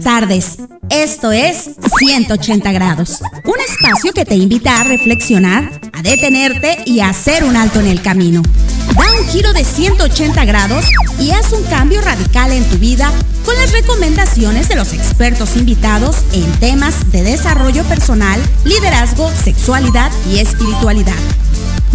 [0.00, 0.58] tardes.
[0.90, 7.08] Esto es 180 grados, un espacio que te invita a reflexionar, a detenerte y a
[7.08, 8.42] hacer un alto en el camino.
[8.94, 10.84] Da un giro de 180 grados
[11.18, 13.12] y haz un cambio radical en tu vida
[13.44, 20.38] con las recomendaciones de los expertos invitados en temas de desarrollo personal, liderazgo, sexualidad y
[20.38, 21.16] espiritualidad.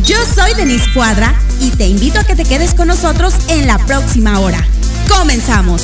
[0.03, 3.77] Yo soy Denise Cuadra y te invito a que te quedes con nosotros en la
[3.77, 4.61] próxima hora.
[5.07, 5.81] Comenzamos.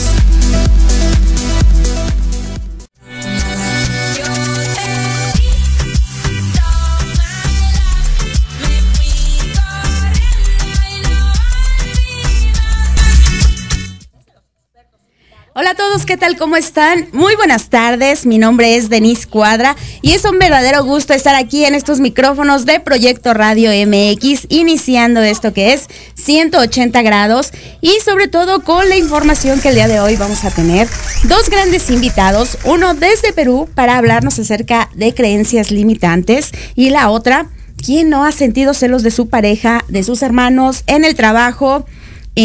[15.60, 16.38] Hola a todos, ¿qué tal?
[16.38, 17.10] ¿Cómo están?
[17.12, 21.66] Muy buenas tardes, mi nombre es Denise Cuadra y es un verdadero gusto estar aquí
[21.66, 27.52] en estos micrófonos de Proyecto Radio MX, iniciando esto que es 180 grados
[27.82, 30.88] y sobre todo con la información que el día de hoy vamos a tener
[31.26, 37.48] dos grandes invitados, uno desde Perú para hablarnos acerca de creencias limitantes y la otra,
[37.86, 41.86] ¿quién no ha sentido celos de su pareja, de sus hermanos, en el trabajo?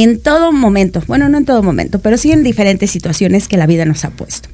[0.03, 3.67] En todo momento, bueno, no en todo momento, pero sí en diferentes situaciones que la
[3.67, 4.49] vida nos ha puesto.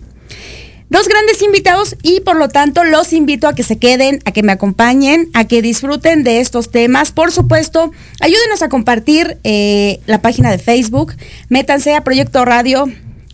[0.90, 4.42] Dos grandes invitados y por lo tanto los invito a que se queden, a que
[4.42, 7.10] me acompañen, a que disfruten de estos temas.
[7.10, 7.90] Por supuesto,
[8.20, 11.14] ayúdenos a compartir eh, la página de Facebook,
[11.48, 12.84] métanse a Proyecto Radio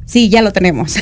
[0.05, 0.95] Sí, ya lo tenemos.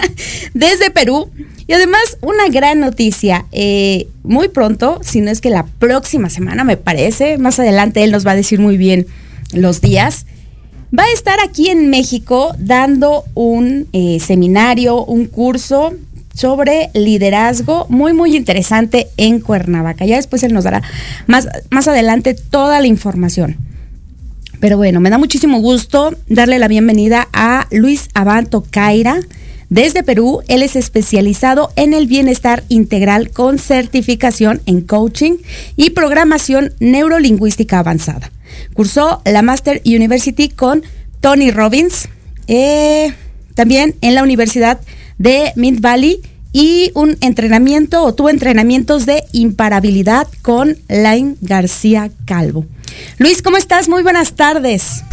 [0.52, 1.30] Desde Perú.
[1.70, 3.46] Y además, una gran noticia.
[3.52, 8.10] Eh, muy pronto, si no es que la próxima semana, me parece, más adelante él
[8.10, 9.06] nos va a decir muy bien
[9.52, 10.26] los días.
[10.92, 15.94] Va a estar aquí en México dando un eh, seminario, un curso
[16.34, 20.04] sobre liderazgo muy, muy interesante en Cuernavaca.
[20.04, 20.82] Ya después él nos dará
[21.28, 23.58] más, más adelante toda la información.
[24.58, 29.20] Pero bueno, me da muchísimo gusto darle la bienvenida a Luis Abanto Caira.
[29.70, 35.36] Desde Perú, él es especializado en el bienestar integral con certificación en coaching
[35.76, 38.32] y programación neurolingüística avanzada.
[38.74, 40.82] Cursó la Master University con
[41.20, 42.08] Tony Robbins,
[42.48, 43.14] eh,
[43.54, 44.80] también en la Universidad
[45.18, 46.20] de Mid Valley
[46.52, 52.66] y un entrenamiento o tuvo entrenamientos de imparabilidad con Lain García Calvo.
[53.18, 53.88] Luis, ¿cómo estás?
[53.88, 55.04] Muy buenas tardes.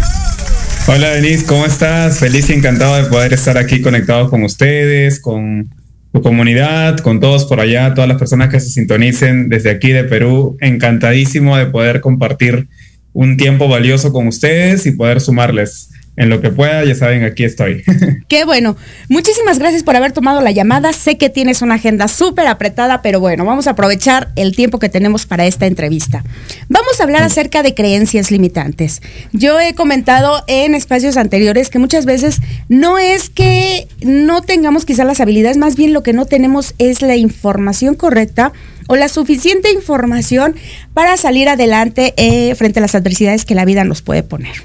[0.90, 2.18] Hola Denise, ¿cómo estás?
[2.18, 5.70] Feliz y encantado de poder estar aquí conectado con ustedes, con
[6.14, 10.06] tu comunidad, con todos por allá, todas las personas que se sintonicen desde aquí de
[10.06, 10.56] Perú.
[10.62, 12.70] Encantadísimo de poder compartir
[13.12, 17.44] un tiempo valioso con ustedes y poder sumarles en lo que pueda, ya saben, aquí
[17.44, 17.84] estoy.
[18.28, 18.76] Qué bueno.
[19.08, 20.92] Muchísimas gracias por haber tomado la llamada.
[20.92, 24.90] Sé que tienes una agenda súper apretada, pero bueno, vamos a aprovechar el tiempo que
[24.90, 26.24] tenemos para esta entrevista.
[26.70, 29.04] Vamos a hablar acerca de creencias limitantes.
[29.32, 35.06] Yo he comentado en espacios anteriores que muchas veces no es que no tengamos quizás
[35.06, 38.54] las habilidades, más bien lo que no tenemos es la información correcta
[38.88, 40.56] o la suficiente información
[40.96, 44.56] para salir adelante eh, frente a las adversidades que la vida nos puede poner.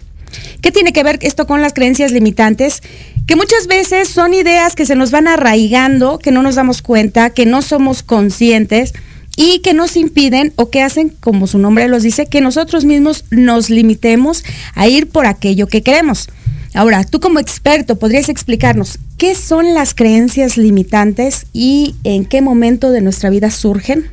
[0.63, 2.83] ¿Qué tiene que ver esto con las creencias limitantes?
[3.27, 7.31] Que muchas veces son ideas que se nos van arraigando, que no nos damos cuenta,
[7.31, 8.95] que no somos conscientes
[9.37, 13.25] y que nos impiden o que hacen, como su nombre los dice, que nosotros mismos
[13.33, 14.45] nos limitemos
[14.77, 16.29] a ir por aquello que queremos.
[16.75, 22.93] Ahora, tú como experto, ¿podrías explicarnos qué son las creencias limitantes y en qué momento
[22.93, 24.07] de nuestra vida surgen?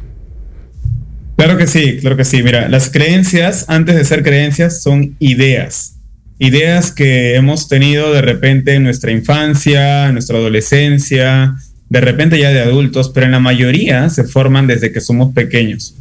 [1.36, 2.42] Claro que sí, claro que sí.
[2.42, 5.99] Mira, las creencias, antes de ser creencias, son ideas
[6.40, 11.56] ideas que hemos tenido de repente en nuestra infancia, en nuestra adolescencia,
[11.90, 15.96] de repente ya de adultos, pero en la mayoría se forman desde que somos pequeños.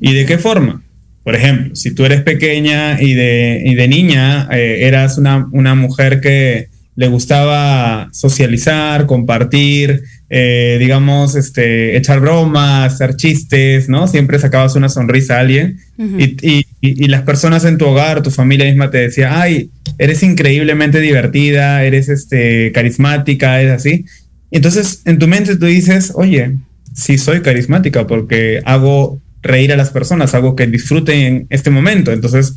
[0.00, 0.82] ¿Y de qué forma?
[1.22, 6.20] Por ejemplo, si tú eres pequeña y de, de niña eh, eras una, una mujer
[6.20, 14.06] que le gustaba socializar, compartir, eh, digamos, este, echar bromas, hacer chistes, ¿no?
[14.06, 16.66] Siempre sacabas una sonrisa a alguien y,
[17.06, 22.08] las personas en tu hogar, tu familia misma te decía, ay, eres increíblemente divertida, eres
[22.08, 24.04] este, carismática, es así.
[24.50, 26.56] Entonces, en tu mente tú dices, oye,
[26.94, 32.12] sí soy carismática porque hago reír a las personas, hago que disfruten en este momento.
[32.12, 32.54] Entonces,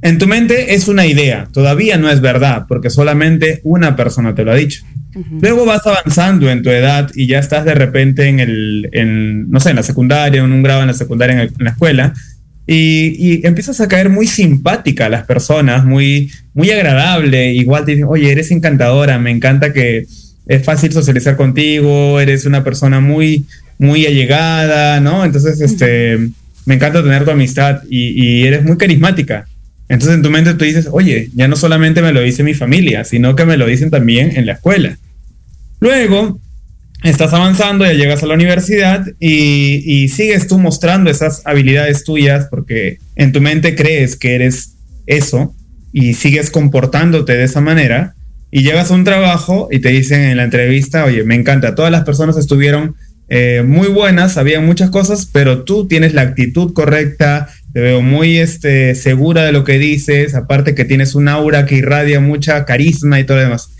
[0.00, 4.44] en tu mente es una idea, todavía no es verdad, porque solamente una persona te
[4.44, 4.84] lo ha dicho.
[5.40, 9.70] Luego vas avanzando en tu edad y ya estás de repente en el, no sé,
[9.70, 12.14] en la secundaria, en un grado en la secundaria, en, la escuela,
[12.66, 17.52] y, empiezas a caer muy simpática a las personas, muy, muy agradable.
[17.54, 20.06] Igual te dicen, oye, eres encantadora, me encanta que
[20.46, 23.46] es fácil socializar contigo, eres una persona muy,
[23.78, 25.24] muy allegada, ¿no?
[25.24, 26.18] Entonces, este,
[26.66, 29.46] me encanta tener tu amistad y eres muy carismática.
[29.88, 33.04] Entonces en tu mente tú dices, oye, ya no solamente me lo dice mi familia,
[33.04, 34.98] sino que me lo dicen también en la escuela.
[35.80, 36.40] Luego,
[37.02, 42.98] estás avanzando, ya llegas a la universidad y, sigues tú mostrando esas habilidades tuyas porque
[43.16, 44.74] en tu mente crees que eres
[45.06, 45.54] eso
[45.92, 48.14] y sigues comportándote de esa manera
[48.50, 51.92] y llegas a un trabajo y te dicen en la entrevista, oye, me encanta, todas
[51.92, 52.96] las personas estuvieron
[53.28, 58.38] eh, muy buenas, sabían muchas cosas, pero tú tienes la actitud correcta, te veo muy
[58.38, 63.20] este, segura de lo que dices, aparte que tienes un aura que irradia mucha carisma
[63.20, 63.70] y todo lo demás.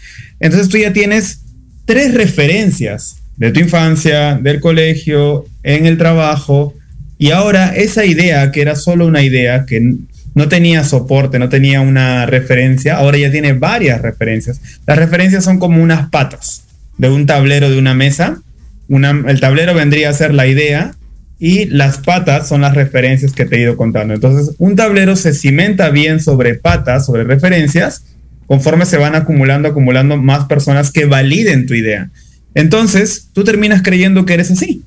[0.41, 1.41] Entonces tú ya tienes
[1.85, 6.75] tres referencias de tu infancia, del colegio, en el trabajo,
[7.19, 9.97] y ahora esa idea, que era solo una idea, que
[10.35, 14.61] no tenía soporte, no tenía una referencia, ahora ya tiene varias referencias.
[14.87, 16.63] Las referencias son como unas patas
[16.97, 18.41] de un tablero de una mesa.
[18.89, 20.95] Una, el tablero vendría a ser la idea
[21.39, 24.15] y las patas son las referencias que te he ido contando.
[24.15, 28.05] Entonces, un tablero se cimenta bien sobre patas, sobre referencias,
[28.47, 32.11] conforme se van acumulando, acumulando más personas que validen tu idea.
[32.55, 34.83] Entonces, tú terminas creyendo que eres así.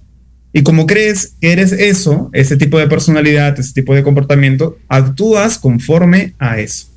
[0.54, 5.58] Y como crees que eres eso, ese tipo de personalidad, ese tipo de comportamiento, actúas
[5.58, 6.88] conforme a eso.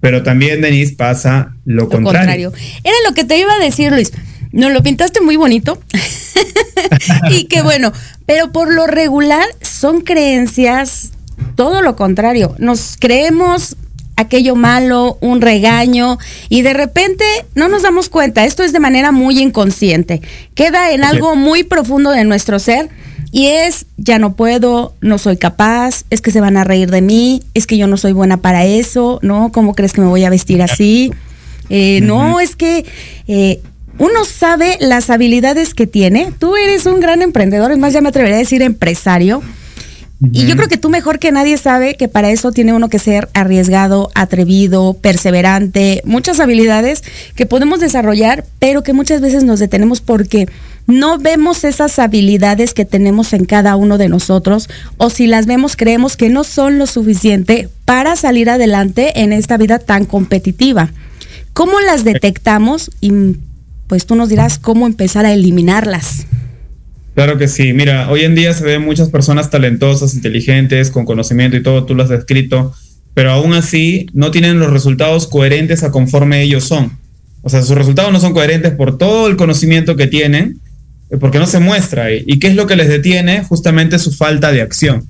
[0.00, 2.50] Pero también, Denise, pasa lo, contrario.
[2.50, 2.52] contrario.
[2.82, 4.10] Era lo que te iba a decir, Luis.
[4.52, 5.78] No lo pintaste muy bonito.
[7.30, 7.92] y qué bueno,
[8.26, 11.12] pero por lo regular son creencias
[11.56, 12.54] todo lo contrario.
[12.58, 13.76] Nos creemos
[14.16, 16.18] aquello malo, un regaño,
[16.48, 18.44] y de repente no nos damos cuenta.
[18.44, 20.20] Esto es de manera muy inconsciente.
[20.54, 22.90] Queda en algo muy profundo de nuestro ser.
[23.34, 27.00] Y es, ya no puedo, no soy capaz, es que se van a reír de
[27.00, 29.50] mí, es que yo no soy buena para eso, ¿no?
[29.52, 31.10] ¿Cómo crees que me voy a vestir así?
[31.70, 32.84] Eh, no, es que
[33.28, 33.62] eh,
[33.98, 36.32] uno sabe las habilidades que tiene.
[36.38, 39.42] Tú eres un gran emprendedor, es más, ya me atrevería a decir empresario.
[40.30, 43.00] Y yo creo que tú mejor que nadie sabe que para eso tiene uno que
[43.00, 47.02] ser arriesgado, atrevido, perseverante, muchas habilidades
[47.34, 50.46] que podemos desarrollar, pero que muchas veces nos detenemos porque
[50.86, 55.74] no vemos esas habilidades que tenemos en cada uno de nosotros o si las vemos
[55.76, 60.90] creemos que no son lo suficiente para salir adelante en esta vida tan competitiva.
[61.52, 62.92] ¿Cómo las detectamos?
[63.00, 63.12] Y
[63.86, 66.26] pues tú nos dirás cómo empezar a eliminarlas.
[67.14, 67.72] Claro que sí.
[67.72, 71.94] Mira, hoy en día se ven muchas personas talentosas, inteligentes, con conocimiento y todo, tú
[71.94, 72.72] lo has descrito,
[73.14, 76.98] pero aún así no tienen los resultados coherentes a conforme ellos son.
[77.42, 80.60] O sea, sus resultados no son coherentes por todo el conocimiento que tienen,
[81.10, 82.10] eh, porque no se muestra.
[82.12, 83.44] ¿Y qué es lo que les detiene?
[83.44, 85.06] Justamente su falta de acción.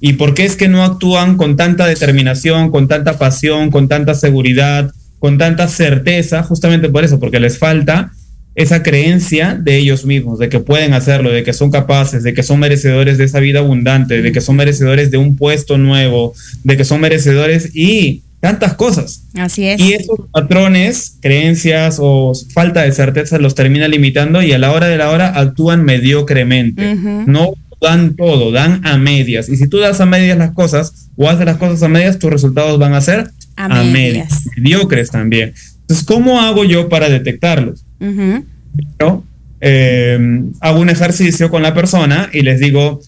[0.00, 4.14] ¿Y por qué es que no actúan con tanta determinación, con tanta pasión, con tanta
[4.14, 4.92] seguridad,
[5.22, 6.42] con tanta certeza?
[6.42, 8.10] Justamente por eso, porque les falta
[8.56, 12.42] esa creencia de ellos mismos, de que pueden hacerlo, de que son capaces, de que
[12.42, 16.76] son merecedores de esa vida abundante, de que son merecedores de un puesto nuevo, de
[16.76, 19.22] que son merecedores y tantas cosas.
[19.36, 19.80] Así es.
[19.80, 24.88] Y esos patrones, creencias o falta de certeza los termina limitando y a la hora
[24.88, 26.96] de la hora actúan mediocremente.
[27.26, 29.48] No dan todo, dan a medias.
[29.48, 32.32] Y si tú das a medias las cosas o haces las cosas a medias, tus
[32.32, 34.48] resultados van a ser a, medias.
[34.56, 35.54] Mediocres también.
[35.80, 37.84] Entonces, ¿cómo hago yo para detectarlos?
[39.60, 43.00] Eh, hago un ejercicio con la persona y les digo,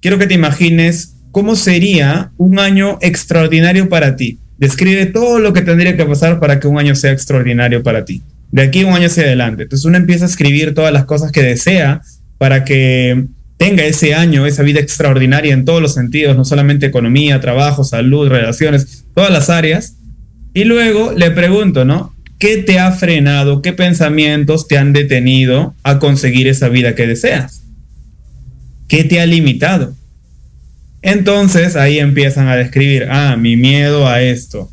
[0.00, 4.38] quiero que te imagines cómo sería un año extraordinario para ti.
[4.58, 8.22] Describe todo lo que tendría que pasar para que un año sea extraordinario para ti.
[8.52, 9.64] De aquí un año hacia adelante.
[9.64, 12.02] Entonces uno empieza a escribir todas las cosas que desea
[12.38, 13.26] para que
[13.64, 18.28] tenga ese año, esa vida extraordinaria en todos los sentidos, no solamente economía, trabajo, salud,
[18.28, 19.96] relaciones, todas las áreas.
[20.52, 22.14] Y luego le pregunto, ¿no?
[22.38, 23.62] ¿Qué te ha frenado?
[23.62, 27.62] ¿Qué pensamientos te han detenido a conseguir esa vida que deseas?
[28.86, 29.94] ¿Qué te ha limitado?
[31.00, 34.70] Entonces ahí empiezan a describir, ah, mi miedo a esto.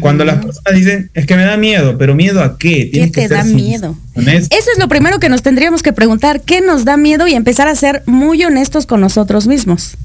[0.00, 2.90] Cuando las personas dicen, es que me da miedo, pero ¿miedo a qué?
[2.90, 3.96] ¿Qué te da miedo?
[4.16, 7.26] Eso es lo primero que nos tendríamos que preguntar, ¿qué nos da miedo?
[7.26, 9.96] Y empezar a ser muy honestos con nosotros mismos.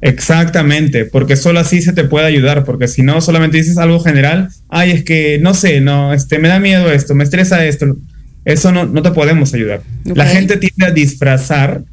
[0.00, 4.50] Exactamente, porque solo así se te puede ayudar, porque si no solamente dices algo general,
[4.68, 7.96] ay, es que no sé, no, este, me da miedo esto, me estresa esto,
[8.44, 9.82] eso no, no te podemos ayudar.
[10.04, 11.84] La gente tiende a disfrazar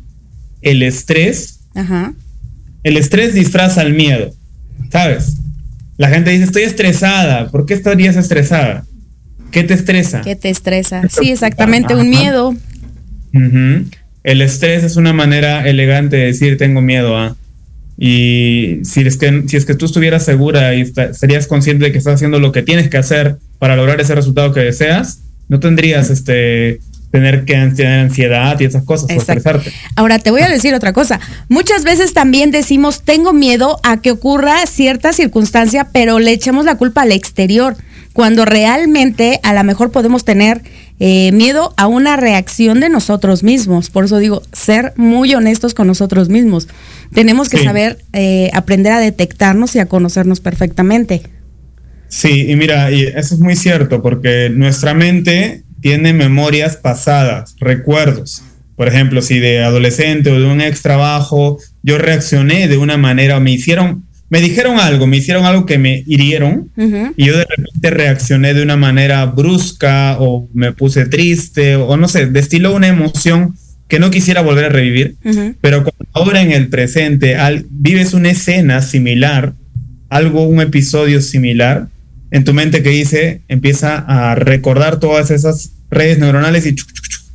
[0.62, 1.62] el estrés,
[2.84, 4.34] el estrés disfraza el miedo,
[4.92, 5.38] ¿sabes?
[6.02, 8.86] La gente dice, estoy estresada, ¿por qué estarías estresada?
[9.52, 10.22] ¿Qué te estresa?
[10.22, 11.04] ¿Qué te estresa?
[11.08, 12.56] Sí, exactamente, un miedo.
[14.24, 17.36] El estrés es una manera elegante de decir tengo miedo a.
[18.00, 22.00] Y si es que, si es que tú estuvieras segura y serías consciente de que
[22.00, 26.10] estás haciendo lo que tienes que hacer para lograr ese resultado que deseas, no tendrías
[26.10, 26.80] este
[27.12, 29.10] tener que tener ansiedad y esas cosas,
[29.96, 31.20] Ahora te voy a decir otra cosa.
[31.50, 36.76] Muchas veces también decimos, tengo miedo a que ocurra cierta circunstancia, pero le echamos la
[36.76, 37.76] culpa al exterior,
[38.14, 40.62] cuando realmente a lo mejor podemos tener
[41.00, 43.90] eh, miedo a una reacción de nosotros mismos.
[43.90, 46.68] Por eso digo, ser muy honestos con nosotros mismos.
[47.14, 51.24] Tenemos que saber eh, aprender a detectarnos y a conocernos perfectamente.
[52.08, 58.44] Sí, y mira, y eso es muy cierto, porque nuestra mente tiene memorias pasadas, recuerdos.
[58.76, 63.40] Por ejemplo, si de adolescente o de un ex trabajo yo reaccioné de una manera
[63.40, 66.72] me hicieron me dijeron algo, me hicieron algo que me hirieron
[67.18, 72.08] y yo de repente reaccioné de una manera brusca o me puse triste o, no
[72.08, 73.56] sé, destiló una emoción
[73.90, 75.18] que no quisiera volver a revivir,
[75.60, 79.54] pero cuando ahora en el presente al, vives una escena similar,
[80.08, 81.90] algo, un episodio similar,
[82.32, 86.76] en tu mente que dice, empieza a recordar todas esas redes neuronales y,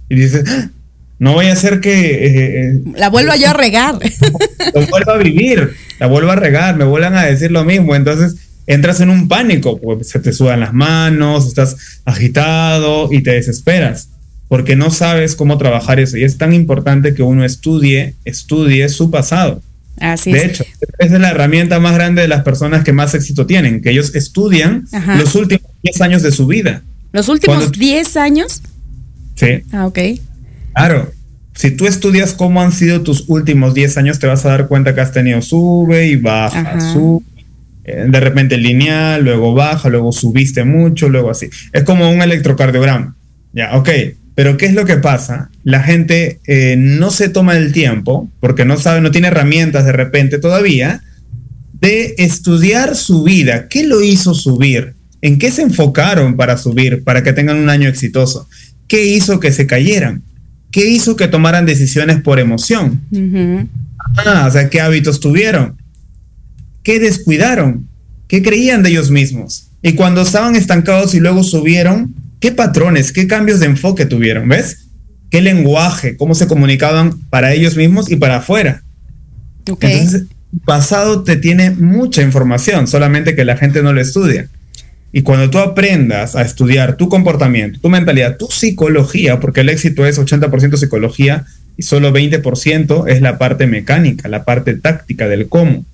[0.08, 0.70] y dices, ah,
[1.18, 2.26] no voy a hacer que...
[2.26, 3.98] Eh, la vuelva yo a regar.
[4.74, 7.94] Lo vuelva a vivir la vuelvo a regar, me vuelvan a decir lo mismo.
[7.94, 8.36] Entonces
[8.66, 14.10] entras en un pánico, pues se te sudan las manos, estás agitado y te desesperas,
[14.48, 16.16] porque no sabes cómo trabajar eso.
[16.16, 19.62] Y es tan importante que uno estudie, estudie su pasado.
[20.00, 20.64] Así de hecho,
[20.98, 24.14] esa es la herramienta más grande de las personas que más éxito tienen, que ellos
[24.14, 24.86] estudian
[25.16, 26.82] los últimos 10 años de su vida.
[27.12, 28.62] ¿Los últimos 10 años?
[29.36, 29.62] Sí.
[29.72, 29.98] Ah, ok.
[30.74, 31.10] Claro,
[31.54, 34.94] si tú estudias cómo han sido tus últimos 10 años, te vas a dar cuenta
[34.94, 37.24] que has tenido sube y baja, sube,
[37.84, 41.48] eh, de repente lineal, luego baja, luego subiste mucho, luego así.
[41.72, 43.16] Es como un electrocardiograma.
[43.54, 43.88] Ya, ok.
[44.36, 45.50] Pero ¿qué es lo que pasa?
[45.64, 49.92] La gente eh, no se toma el tiempo, porque no sabe, no tiene herramientas de
[49.92, 51.02] repente todavía,
[51.80, 53.66] de estudiar su vida.
[53.68, 54.94] ¿Qué lo hizo subir?
[55.22, 58.46] ¿En qué se enfocaron para subir, para que tengan un año exitoso?
[58.86, 60.22] ¿Qué hizo que se cayeran?
[60.70, 63.00] ¿Qué hizo que tomaran decisiones por emoción?
[64.18, 65.76] Ah, o sea, ¿qué hábitos tuvieron?
[66.82, 67.88] ¿Qué descuidaron?
[68.28, 69.68] ¿Qué creían de ellos mismos?
[69.80, 74.48] Y cuando estaban estancados y luego subieron, ¿qué patrones, qué cambios de enfoque tuvieron?
[74.48, 74.86] ¿Ves?
[75.30, 76.16] ¿Qué lenguaje?
[76.16, 78.82] ¿Cómo se comunicaban para ellos mismos y para afuera?
[79.66, 84.48] Entonces, el pasado te tiene mucha información, solamente que la gente no lo estudia.
[85.12, 90.06] Y cuando tú aprendas a estudiar tu comportamiento, tu mentalidad, tu psicología, porque el éxito
[90.06, 95.84] es 80% psicología y solo 20% es la parte mecánica, la parte táctica del cómo.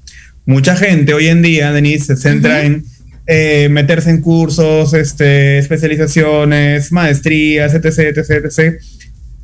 [0.45, 2.85] Mucha gente hoy en día, Denise, se centra en
[3.27, 8.81] eh, meterse en cursos, este, especializaciones, maestrías, etc, etc, etc.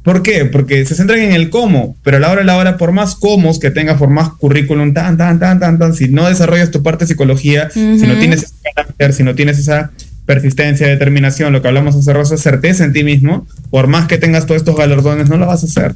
[0.02, 0.46] ¿Por qué?
[0.46, 3.14] Porque se centran en el cómo, pero a la hora de la hora, por más
[3.14, 6.82] cómo que tengas, por más currículum, tan, tan, tan, tan, tan, si no desarrollas tu
[6.82, 9.90] parte de psicología, si no tienes ese carácter, si no tienes esa
[10.24, 14.46] persistencia, determinación, lo que hablamos hace rato, certeza en ti mismo, por más que tengas
[14.46, 15.94] todos estos galardones, no lo vas a hacer.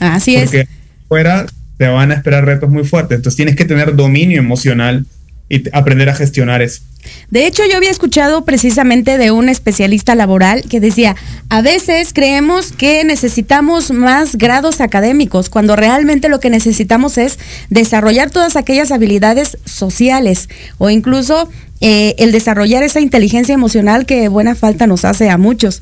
[0.00, 0.44] Así es.
[0.44, 0.68] Porque
[1.08, 3.16] fuera te van a esperar retos muy fuertes.
[3.16, 5.06] Entonces tienes que tener dominio emocional
[5.48, 6.82] y aprender a gestionar eso.
[7.30, 11.16] De hecho, yo había escuchado precisamente de un especialista laboral que decía,
[11.48, 18.30] a veces creemos que necesitamos más grados académicos, cuando realmente lo que necesitamos es desarrollar
[18.30, 21.48] todas aquellas habilidades sociales o incluso
[21.80, 25.80] eh, el desarrollar esa inteligencia emocional que buena falta nos hace a muchos.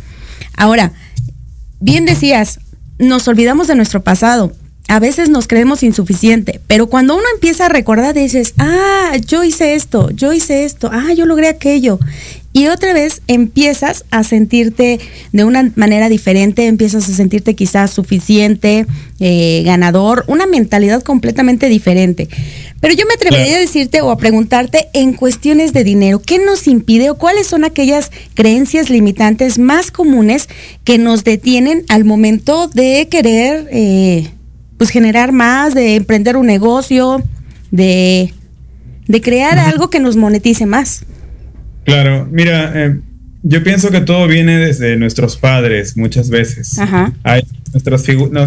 [0.56, 0.92] Ahora,
[1.80, 2.60] bien decías,
[2.98, 4.52] nos olvidamos de nuestro pasado
[4.88, 9.74] a veces nos creemos insuficiente, pero cuando uno empieza a recordar dices, ah, yo hice
[9.74, 11.98] esto, yo hice esto, ah, yo logré aquello.
[12.54, 14.98] Y otra vez empiezas a sentirte
[15.32, 18.86] de una manera diferente, empiezas a sentirte quizás suficiente,
[19.20, 22.26] eh, ganador, una mentalidad completamente diferente.
[22.80, 26.66] Pero yo me atrevería a decirte o a preguntarte en cuestiones de dinero, ¿qué nos
[26.66, 30.48] impide o cuáles son aquellas creencias limitantes más comunes
[30.84, 33.68] que nos detienen al momento de querer...
[33.70, 34.30] Eh,
[34.78, 37.22] pues generar más, de emprender un negocio,
[37.70, 38.32] de,
[39.22, 41.04] crear algo que nos monetice más.
[41.84, 43.00] Claro, mira, eh,
[43.42, 46.78] yo pienso que todo viene desde nuestros padres muchas veces.
[46.78, 47.12] Ajá.
[47.72, 48.04] nuestras,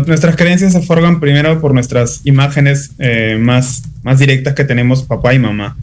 [0.07, 5.33] nuestras creencias se forman primero por nuestras imágenes eh, más, más directas que tenemos papá
[5.33, 5.77] y mamá.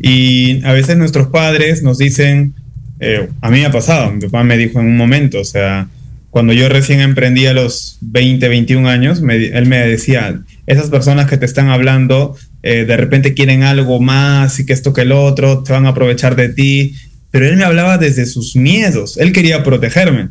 [0.00, 2.54] Y a veces nuestros padres nos dicen,
[3.00, 5.88] eh, a mí me ha pasado, mi papá me dijo en un momento, o sea,
[6.30, 11.38] cuando yo recién emprendí a los 20, 21 años, él me decía, esas personas que
[11.38, 15.62] te están hablando, eh, de repente quieren algo más y que esto que el otro,
[15.62, 16.94] te van a aprovechar de ti,
[17.30, 20.28] pero él me hablaba desde sus miedos, él quería protegerme.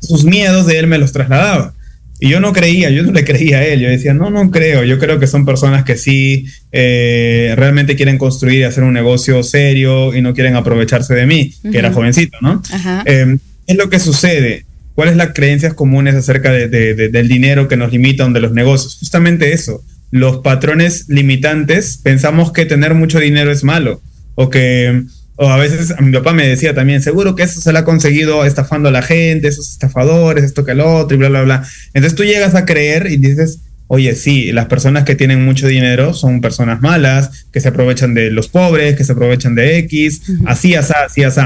[0.00, 1.74] Sus miedos de él me los trasladaba.
[2.18, 4.84] Y yo no creía, yo no le creía a él, yo decía, no, no creo,
[4.84, 9.42] yo creo que son personas que sí eh, realmente quieren construir y hacer un negocio
[9.42, 12.62] serio y no quieren aprovecharse de mí, que era jovencito, ¿no?
[13.04, 14.65] Eh, es lo que sucede
[14.96, 18.96] ¿Cuáles las creencias comunes acerca del dinero que nos limitan de los negocios?
[18.98, 19.84] Justamente eso.
[20.10, 24.00] Los patrones limitantes pensamos que tener mucho dinero es malo
[24.36, 25.04] o que
[25.36, 27.84] o a veces a mi papá me decía también, seguro que eso se lo ha
[27.84, 31.68] conseguido estafando a la gente, esos estafadores, esto que el otro y bla, bla, bla.
[31.92, 36.14] Entonces tú llegas a creer y dices, oye, sí, las personas que tienen mucho dinero
[36.14, 40.74] son personas malas, que se aprovechan de los pobres, que se aprovechan de X, así,
[40.74, 41.40] así, así, así.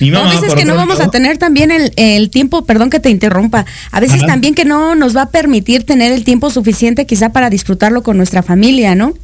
[0.00, 3.10] Mi mamá, a veces que no vamos a tener también el, tiempo, perdón que te
[3.10, 7.30] interrumpa, a veces también que no nos va a permitir tener el tiempo suficiente quizá
[7.30, 9.14] para disfrutarlo con nuestra familia, ¿no?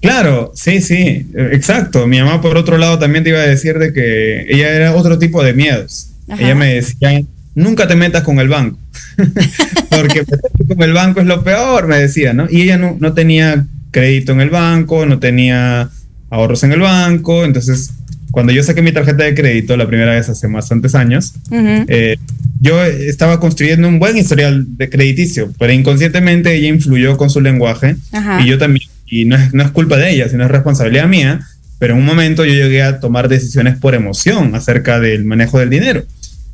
[0.00, 2.06] Claro, sí, sí, exacto.
[2.06, 5.18] Mi mamá por otro lado también te iba a decir de que ella era otro
[5.18, 6.08] tipo de miedos.
[6.38, 7.22] Ella me decía,
[7.54, 8.78] nunca te metas con el banco,
[9.90, 10.24] porque
[10.68, 12.46] con el banco es lo peor, me decía, ¿no?
[12.50, 15.90] Y ella no, no tenía crédito en el banco, no tenía
[16.30, 17.90] ahorros en el banco, entonces
[18.32, 22.16] cuando yo saqué mi tarjeta de crédito la primera vez hace bastantes años, eh,
[22.60, 27.96] yo estaba construyendo un buen historial de crediticio, pero inconscientemente ella influyó con su lenguaje
[28.40, 31.40] y yo también, y no es, no es culpa de ella, sino es responsabilidad mía,
[31.78, 35.70] pero en un momento yo llegué a tomar decisiones por emoción acerca del manejo del
[35.70, 36.04] dinero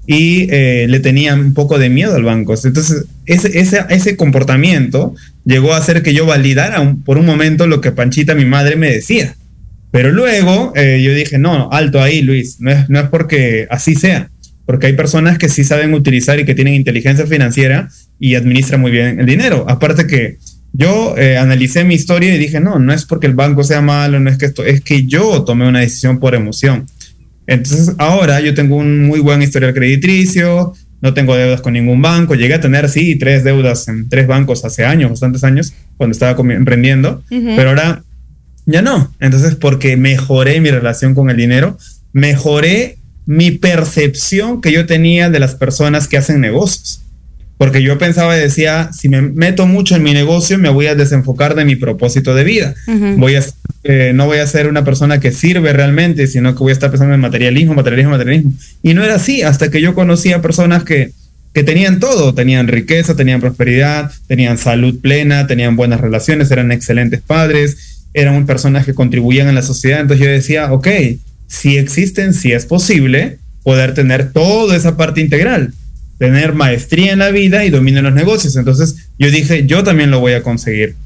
[0.07, 2.55] y eh, le tenía un poco de miedo al banco.
[2.55, 5.15] Entonces, ese, ese, ese comportamiento
[5.45, 8.91] llegó a hacer que yo validara por un momento lo que Panchita, mi madre, me
[8.91, 9.35] decía.
[9.91, 13.95] Pero luego eh, yo dije, no, alto ahí, Luis, no es, no es porque así
[13.95, 14.31] sea,
[14.67, 18.91] porque hay personas que sí saben utilizar y que tienen inteligencia financiera y administran muy
[18.91, 19.65] bien el dinero.
[19.69, 20.37] Aparte que
[20.73, 24.21] yo eh, analicé mi historia y dije, no, no es porque el banco sea malo,
[24.21, 26.87] no es que esto, es que yo tomé una decisión por emoción.
[27.47, 32.35] Entonces ahora yo tengo un muy buen historial crediticio, no tengo deudas con ningún banco,
[32.35, 36.37] llegué a tener, sí, tres deudas en tres bancos hace años, bastantes años, cuando estaba
[36.53, 38.03] emprendiendo, pero ahora
[38.69, 39.13] ya no.
[39.19, 41.79] Entonces, porque mejoré mi relación con el dinero,
[42.13, 47.03] mejoré mi percepción que yo tenía de las personas que hacen negocios.
[47.57, 50.95] porque yo pensaba y decía, si me meto mucho en mi negocio, me voy a
[50.95, 52.75] desenfocar de mi propósito de vida.
[53.17, 53.43] voy a,
[53.83, 56.91] eh, no voy a ser una persona que sirve realmente, sino que voy a estar
[56.91, 58.53] pensando en materialismo, materialismo, materialismo.
[58.83, 61.11] Y no era así, hasta que yo conocí a personas que,
[61.53, 67.21] que tenían todo, tenían riqueza, tenían prosperidad, tenían salud plena, tenían buenas relaciones, eran excelentes
[67.21, 70.01] padres, eran personas que contribuían en la sociedad.
[70.01, 70.89] Entonces yo decía, ok,
[71.47, 75.73] si existen, si es posible poder tener toda esa parte integral
[76.19, 78.57] tener maestría en la vida y dominio en los negocios.
[78.57, 80.97] Entonces yo dije, yo también lo voy a conseguir.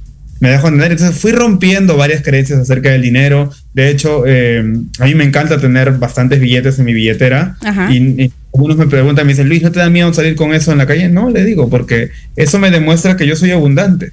[0.40, 0.92] Me dejo entender.
[0.92, 3.52] Entonces fui rompiendo varias creencias acerca del dinero.
[3.74, 4.64] De hecho, eh,
[4.98, 7.56] a mí me encanta tener bastantes billetes en mi billetera.
[7.90, 10.72] Y, y, algunos me preguntan, me dicen, Luis, ¿no te da miedo salir con eso
[10.72, 11.08] en la calle?
[11.08, 14.12] No, le digo, porque eso me demuestra que yo soy abundante.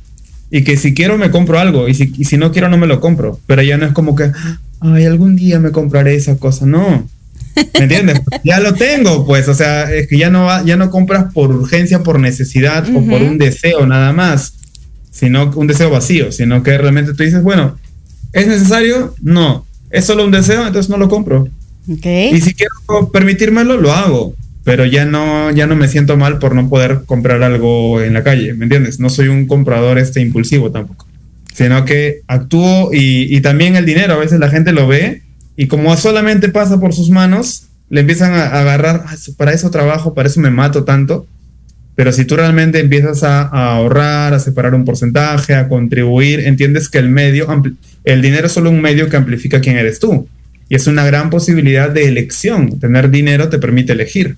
[0.51, 1.88] Y que si quiero me compro algo.
[1.88, 3.39] Y si, y si no quiero no me lo compro.
[3.45, 4.31] Pero ya no es como que,
[4.79, 6.65] ay, algún día me compraré esa cosa.
[6.65, 7.07] No
[7.73, 8.21] ¿Me entiendes?
[8.43, 12.03] ya lo tengo, pues, o sea, es que ya no, ya no compras por urgencia,
[12.03, 14.53] por necesidad o por un deseo nada más,
[15.12, 17.77] sino un deseo vacío, sino que realmente tú dices, bueno,
[18.33, 19.15] ¿es necesario?
[19.21, 19.65] No.
[19.89, 20.65] ¿Es solo un deseo?
[20.65, 21.47] Entonces no lo compro.
[21.88, 24.35] Y si quiero permitírmelo, lo hago,
[24.69, 28.21] pero ya no, ya no me siento mal por no poder comprar algo en la
[28.21, 28.99] calle, ¿me entiendes?
[28.99, 31.08] No soy un comprador este impulsivo tampoco,
[31.51, 35.23] sino que actúo y, también el dinero, a veces la gente lo ve
[35.58, 39.05] y como solamente pasa por sus manos, le empiezan a, agarrar,
[39.38, 41.25] para eso trabajo, para eso me mato tanto.
[41.95, 46.99] Pero si tú realmente empiezas a, ahorrar, a separar un porcentaje, a contribuir, entiendes que
[46.99, 47.47] el medio,
[48.03, 50.27] el dinero es solo un medio que amplifica quién eres tú.
[50.69, 52.79] Y es una gran posibilidad de elección.
[52.79, 54.38] Tener dinero te permite elegir.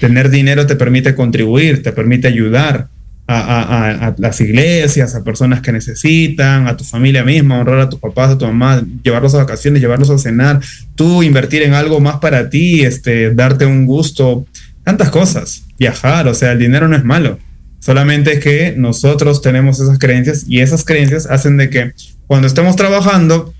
[0.00, 2.88] Tener dinero te permite contribuir, te permite ayudar,
[3.28, 8.30] a, las iglesias, a personas que necesitan, a tu familia misma, honrar a tus papás,
[8.30, 10.60] a tu mamá, llevarlos a vacaciones, llevarlos a cenar,
[10.94, 14.46] tú invertir en algo más para ti, este, darte un gusto,
[14.84, 17.38] tantas cosas, viajar, o sea, el dinero no es malo.
[17.80, 21.92] Solamente que nosotros tenemos esas creencias y esas creencias hacen de que
[22.26, 23.52] cuando estemos trabajando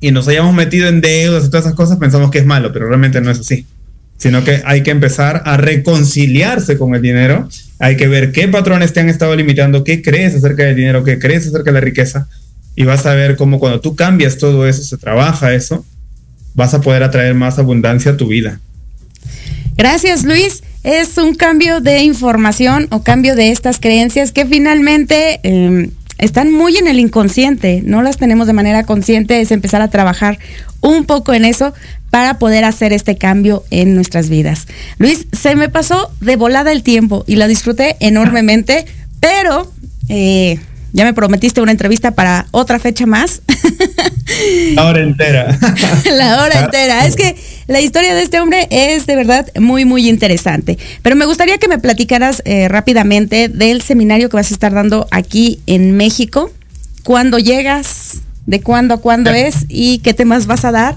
[0.00, 2.86] y nos hayamos metido en deudas y todas esas cosas, pensamos que es malo, pero
[2.86, 3.66] realmente no es así
[4.18, 8.92] sino que hay que empezar a reconciliarse con el dinero, hay que ver qué patrones
[8.92, 12.28] te han estado limitando, qué crees acerca del dinero, qué crees acerca de la riqueza,
[12.74, 15.86] y vas a ver cómo cuando tú cambias todo eso, se trabaja eso,
[16.54, 18.60] vas a poder atraer más abundancia a tu vida.
[19.76, 20.62] Gracias, Luis.
[20.82, 26.76] Es un cambio de información o cambio de estas creencias que finalmente em, están muy
[26.76, 30.38] en el inconsciente, no las tenemos de manera consciente, es empezar a trabajar
[30.80, 31.74] un poco en eso
[32.10, 34.66] para poder hacer este cambio en nuestras vidas.
[34.98, 38.86] Luis, se me pasó de volada el tiempo y la disfruté enormemente,
[39.20, 39.70] pero
[40.08, 40.58] eh,
[40.92, 43.42] ya me prometiste una entrevista para otra fecha más.
[44.74, 45.58] La hora entera.
[46.16, 47.06] La hora entera.
[47.06, 50.78] Es que la historia de este hombre es de verdad muy, muy interesante.
[51.02, 55.06] Pero me gustaría que me platicaras eh, rápidamente del seminario que vas a estar dando
[55.10, 56.50] aquí en México.
[57.04, 58.22] ¿Cuándo llegas?
[58.46, 59.66] ¿De cuándo a cuándo es?
[59.68, 60.96] ¿Y qué temas vas a dar?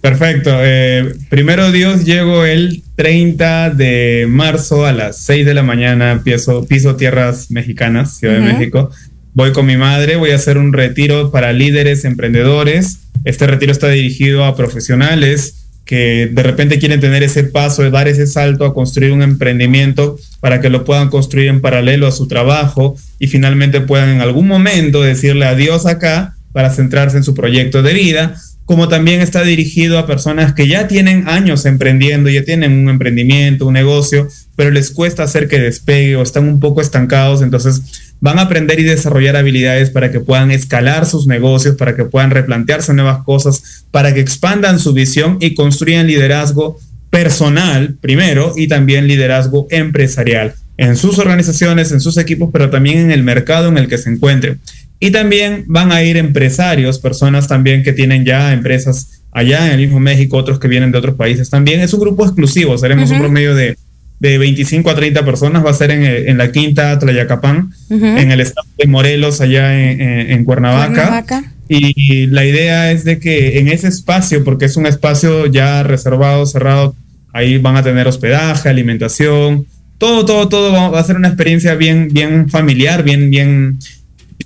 [0.00, 0.50] Perfecto.
[0.62, 6.66] Eh, primero Dios, llego el 30 de marzo a las 6 de la mañana, piso,
[6.66, 8.90] piso tierras mexicanas, Ciudad de México.
[9.34, 13.00] Voy con mi madre, voy a hacer un retiro para líderes, emprendedores.
[13.24, 18.08] Este retiro está dirigido a profesionales que de repente quieren tener ese paso, de dar
[18.08, 22.26] ese salto a construir un emprendimiento para que lo puedan construir en paralelo a su
[22.26, 27.82] trabajo y finalmente puedan en algún momento decirle adiós acá para centrarse en su proyecto
[27.82, 28.36] de vida
[28.70, 33.66] como también está dirigido a personas que ya tienen años emprendiendo, ya tienen un emprendimiento,
[33.66, 38.38] un negocio, pero les cuesta hacer que despegue o están un poco estancados, entonces van
[38.38, 42.94] a aprender y desarrollar habilidades para que puedan escalar sus negocios, para que puedan replantearse
[42.94, 46.78] nuevas cosas, para que expandan su visión y construyan liderazgo
[47.10, 53.10] personal primero y también liderazgo empresarial en sus organizaciones, en sus equipos, pero también en
[53.10, 54.60] el mercado en el que se encuentren.
[55.00, 59.80] Y también van a ir empresarios, personas también que tienen ya empresas allá en el
[59.80, 61.80] mismo México, otros que vienen de otros países también.
[61.80, 63.76] Es un grupo exclusivo, seremos un promedio de,
[64.20, 68.40] de 25 a 30 personas, va a ser en, en la quinta Tlayacapán, en el
[68.40, 71.44] estado de Morelos, allá en, Cuernavaca.
[71.68, 76.44] Y la idea es de que en ese espacio, porque es un espacio ya reservado,
[76.44, 76.94] cerrado,
[77.32, 82.08] ahí van a tener hospedaje, alimentación, todo, todo, todo va a ser una experiencia bien,
[82.10, 83.78] bien familiar, bien, bien,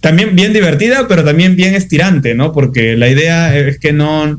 [0.05, 2.53] también bien divertida, pero también bien estirante, ¿no?
[2.53, 4.39] Porque la idea es que no,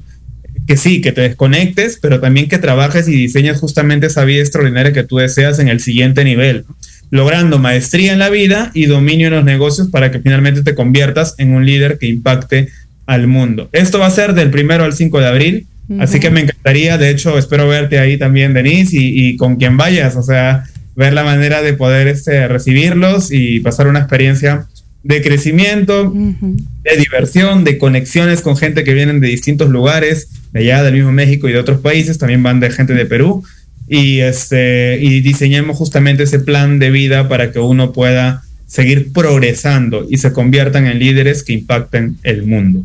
[0.67, 4.93] que sí, que te desconectes, pero también que trabajes y diseñes justamente esa vida extraordinaria
[4.93, 6.65] que tú deseas en el siguiente nivel,
[7.09, 11.33] logrando maestría en la vida y dominio en los negocios para que finalmente te conviertas
[11.39, 12.69] en un líder que impacte
[13.07, 13.67] al mundo.
[13.71, 17.09] Esto va a ser del primero al 5 de abril, así que me encantaría, de
[17.09, 21.23] hecho, espero verte ahí también, Denise, y, y con quien vayas, o sea, ver la
[21.23, 24.67] manera de poder este, recibirlos y pasar una experiencia
[25.05, 30.81] de crecimiento, de diversión, de conexiones con gente que vienen de distintos lugares, de allá
[30.81, 33.43] del mismo México y de otros países, también van de gente de Perú,
[33.87, 40.07] y, este, y diseñemos justamente ese plan de vida para que uno pueda seguir progresando
[40.09, 42.83] y se conviertan en líderes que impacten el mundo.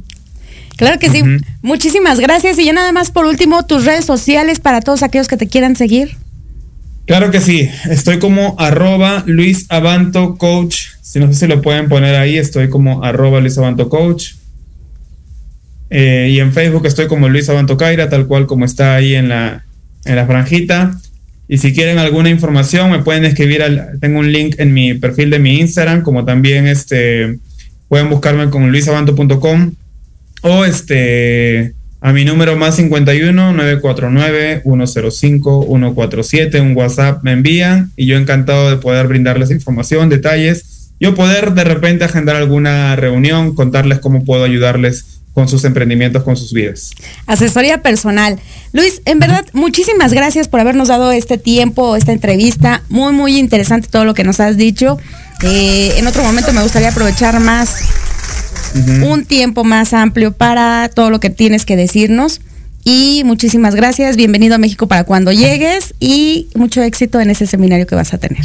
[0.77, 1.23] Claro que sí.
[1.63, 2.59] Muchísimas gracias.
[2.59, 5.75] Y ya nada más por último, tus redes sociales para todos aquellos que te quieran
[5.75, 6.17] seguir.
[7.07, 7.69] Claro que sí.
[7.91, 10.90] Estoy como arroba Luis Abanto Coach.
[11.11, 14.35] Si no sé si lo pueden poner ahí, estoy como arroba Luis Abanto Coach.
[15.91, 19.29] Eh, y en Facebook estoy como Luis Abanto Caira, tal cual como está ahí en
[19.29, 19.65] la,
[20.05, 20.97] en la franjita.
[21.49, 23.61] Y si quieren alguna información, me pueden escribir.
[23.61, 27.41] Al, tengo un link en mi perfil de mi Instagram, como también este,
[27.89, 29.73] pueden buscarme con luisabanto.com
[30.43, 38.07] o este a mi número más 51 949 105 147, un WhatsApp me envían y
[38.07, 43.99] yo encantado de poder brindarles información, detalles, yo poder de repente agendar alguna reunión, contarles
[43.99, 46.91] cómo puedo ayudarles con sus emprendimientos, con sus vidas.
[47.27, 48.39] Asesoría personal.
[48.73, 52.83] Luis, en verdad, muchísimas gracias por habernos dado este tiempo, esta entrevista.
[52.89, 54.99] Muy, muy interesante todo lo que nos has dicho.
[55.43, 57.77] Eh, en otro momento me gustaría aprovechar más,
[59.03, 62.41] un tiempo más amplio para todo lo que tienes que decirnos.
[62.85, 64.17] Y muchísimas gracias.
[64.17, 68.19] Bienvenido a México para cuando llegues y mucho éxito en ese seminario que vas a
[68.19, 68.45] tener.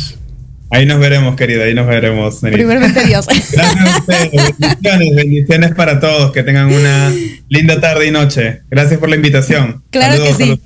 [0.75, 2.39] Ahí nos veremos, querida, ahí nos veremos.
[2.41, 3.25] Primeramente Dios.
[3.51, 7.13] Gracias a ustedes, bendiciones, bendiciones para todos, que tengan una
[7.47, 8.63] linda tarde y noche.
[8.69, 9.83] Gracias por la invitación.
[9.89, 10.61] Claro que sí.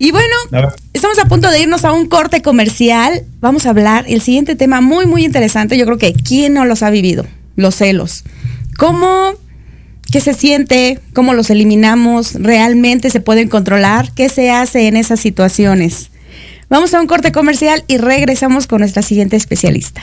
[0.00, 0.34] Y bueno,
[0.92, 3.22] estamos a punto de irnos a un corte comercial.
[3.38, 5.78] Vamos a hablar el siguiente tema muy, muy interesante.
[5.78, 7.24] Yo creo que ¿quién no los ha vivido?
[7.54, 8.24] Los celos.
[8.76, 9.38] ¿Cómo
[10.10, 10.98] ¿Qué se siente?
[11.12, 12.34] ¿Cómo los eliminamos?
[12.34, 14.10] ¿Realmente se pueden controlar?
[14.14, 16.10] ¿Qué se hace en esas situaciones?
[16.68, 20.02] Vamos a un corte comercial y regresamos con nuestra siguiente especialista.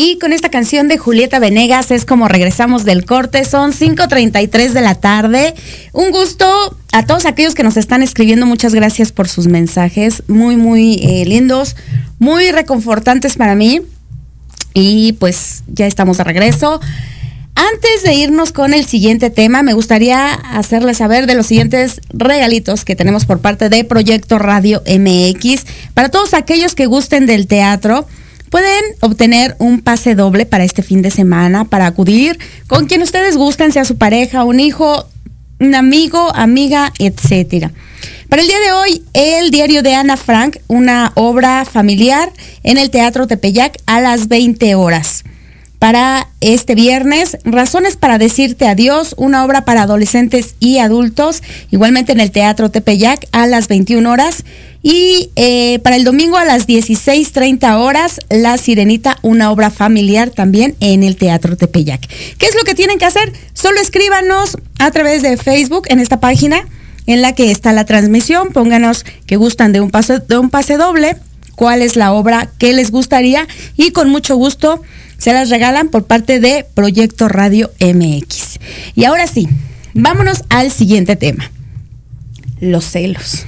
[0.00, 3.44] Y con esta canción de Julieta Venegas es como regresamos del corte.
[3.44, 5.54] Son 5.33 de la tarde.
[5.92, 6.46] Un gusto
[6.92, 8.46] a todos aquellos que nos están escribiendo.
[8.46, 10.22] Muchas gracias por sus mensajes.
[10.28, 11.74] Muy, muy eh, lindos.
[12.20, 13.80] Muy reconfortantes para mí.
[14.72, 16.80] Y pues ya estamos de regreso.
[17.56, 22.84] Antes de irnos con el siguiente tema, me gustaría hacerles saber de los siguientes regalitos
[22.84, 25.66] que tenemos por parte de Proyecto Radio MX.
[25.92, 28.06] Para todos aquellos que gusten del teatro,
[28.50, 33.36] pueden obtener un pase doble para este fin de semana para acudir con quien ustedes
[33.36, 35.06] gusten, sea su pareja, un hijo,
[35.60, 37.72] un amigo, amiga, etcétera.
[38.28, 42.30] Para el día de hoy, el diario de Ana Frank, una obra familiar
[42.62, 45.24] en el Teatro Tepeyac a las 20 horas.
[45.78, 52.20] Para este viernes, Razones para decirte adiós, una obra para adolescentes y adultos, igualmente en
[52.20, 54.44] el Teatro Tepeyac a las 21 horas.
[54.82, 60.76] Y eh, para el domingo a las 16.30 horas, La Sirenita, una obra familiar también
[60.80, 62.06] en el Teatro Tepeyac.
[62.38, 63.32] ¿Qué es lo que tienen que hacer?
[63.54, 66.66] Solo escríbanos a través de Facebook en esta página
[67.06, 68.50] en la que está la transmisión.
[68.52, 71.16] Pónganos que gustan de un pase, de un pase doble,
[71.56, 74.80] cuál es la obra que les gustaría y con mucho gusto
[75.18, 78.60] se las regalan por parte de Proyecto Radio MX.
[78.94, 79.48] Y ahora sí,
[79.92, 81.50] vámonos al siguiente tema.
[82.60, 83.44] Los celos.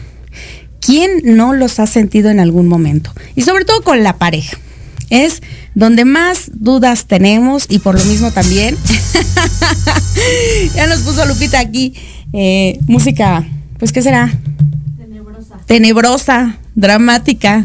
[0.80, 3.12] ¿Quién no los ha sentido en algún momento?
[3.36, 4.58] Y sobre todo con la pareja.
[5.10, 5.42] Es
[5.74, 8.76] donde más dudas tenemos y por lo mismo también.
[10.74, 11.94] ya nos puso Lupita aquí
[12.32, 13.44] eh, música,
[13.78, 14.32] pues ¿qué será?
[14.98, 15.60] Tenebrosa.
[15.66, 17.64] Tenebrosa, dramática.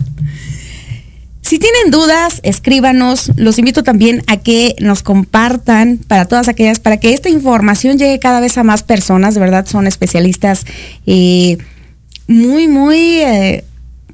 [1.41, 3.31] Si tienen dudas, escríbanos.
[3.35, 8.17] Los invito también a que nos compartan para todas aquellas, para que esta información llegue
[8.17, 9.35] cada vez a más personas.
[9.35, 10.65] De verdad, son especialistas
[11.05, 11.59] eh,
[12.27, 13.63] muy, muy, eh,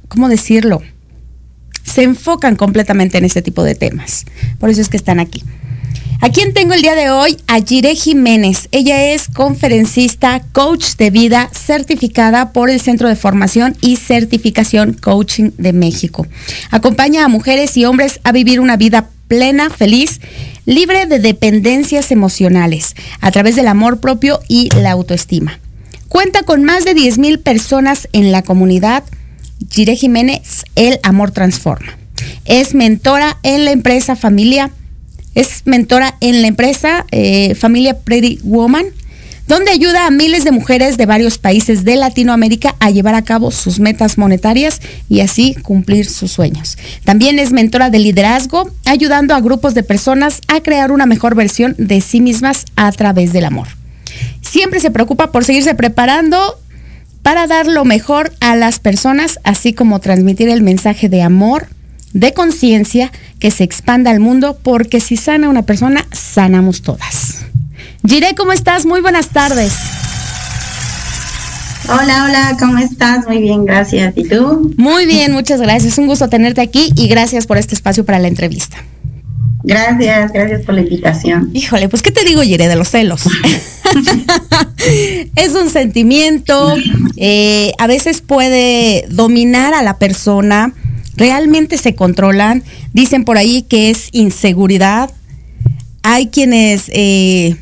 [0.08, 0.82] ¿cómo decirlo?
[1.84, 4.24] Se enfocan completamente en este tipo de temas.
[4.58, 5.42] Por eso es que están aquí.
[6.22, 7.36] ¿A quién tengo el día de hoy?
[7.48, 8.68] A Jiménez.
[8.70, 15.50] Ella es conferencista, coach de vida, certificada por el Centro de Formación y Certificación Coaching
[15.58, 16.28] de México.
[16.70, 20.20] Acompaña a mujeres y hombres a vivir una vida plena, feliz,
[20.64, 25.58] libre de dependencias emocionales, a través del amor propio y la autoestima.
[26.12, 29.02] Cuenta con más de 10 mil personas en la comunidad.
[29.70, 31.96] Jire Jiménez, El Amor Transforma.
[32.44, 34.70] Es mentora en la empresa Familia
[35.34, 38.84] es mentora en la empresa eh, Familia Pretty Woman,
[39.48, 43.50] donde ayuda a miles de mujeres de varios países de Latinoamérica a llevar a cabo
[43.50, 46.76] sus metas monetarias y así cumplir sus sueños.
[47.04, 51.74] También es mentora de liderazgo, ayudando a grupos de personas a crear una mejor versión
[51.78, 53.81] de sí mismas a través del amor.
[54.42, 56.58] Siempre se preocupa por seguirse preparando
[57.22, 61.68] para dar lo mejor a las personas, así como transmitir el mensaje de amor,
[62.12, 67.46] de conciencia que se expanda al mundo, porque si sana una persona, sanamos todas.
[68.06, 68.84] Giré, ¿cómo estás?
[68.84, 69.72] Muy buenas tardes.
[71.88, 73.26] Hola, hola, ¿cómo estás?
[73.26, 74.14] Muy bien, gracias.
[74.16, 74.72] ¿Y tú?
[74.76, 75.98] Muy bien, muchas gracias.
[75.98, 78.76] Un gusto tenerte aquí y gracias por este espacio para la entrevista.
[79.64, 81.50] Gracias, gracias por la invitación.
[81.54, 83.22] Híjole, pues ¿qué te digo, Giré, de los celos?
[85.36, 86.74] es un sentimiento,
[87.16, 90.74] eh, a veces puede dominar a la persona,
[91.16, 92.62] realmente se controlan.
[92.92, 95.10] Dicen por ahí que es inseguridad.
[96.02, 97.56] Hay quienes eh,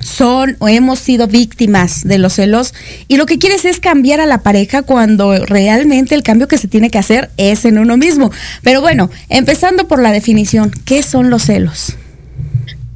[0.00, 2.74] son o hemos sido víctimas de los celos
[3.08, 6.68] y lo que quieres es cambiar a la pareja cuando realmente el cambio que se
[6.68, 8.30] tiene que hacer es en uno mismo.
[8.62, 11.96] Pero bueno, empezando por la definición, ¿qué son los celos?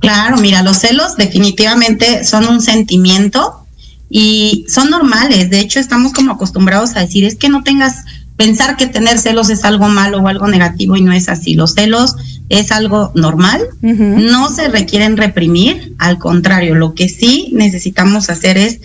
[0.01, 3.67] Claro, mira, los celos definitivamente son un sentimiento
[4.11, 5.51] y son normales.
[5.51, 8.05] De hecho, estamos como acostumbrados a decir, es que no tengas
[8.39, 11.55] pensar que tener celos es algo malo o algo negativo y no es así.
[11.55, 12.15] Los celos
[12.49, 18.81] es algo normal, no se requieren reprimir, al contrario, lo que sí necesitamos hacer es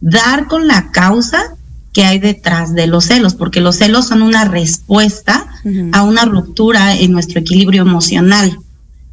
[0.00, 1.56] dar con la causa
[1.92, 5.46] que hay detrás de los celos, porque los celos son una respuesta
[5.92, 8.58] a una ruptura en nuestro equilibrio emocional.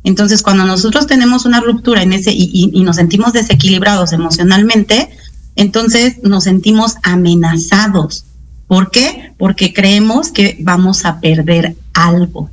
[0.06, 5.10] Entonces, cuando nosotros tenemos una ruptura en ese y, y nos sentimos desequilibrados emocionalmente,
[5.58, 8.24] entonces nos sentimos amenazados.
[8.68, 9.34] ¿Por qué?
[9.38, 12.50] Porque creemos que vamos a perder algo.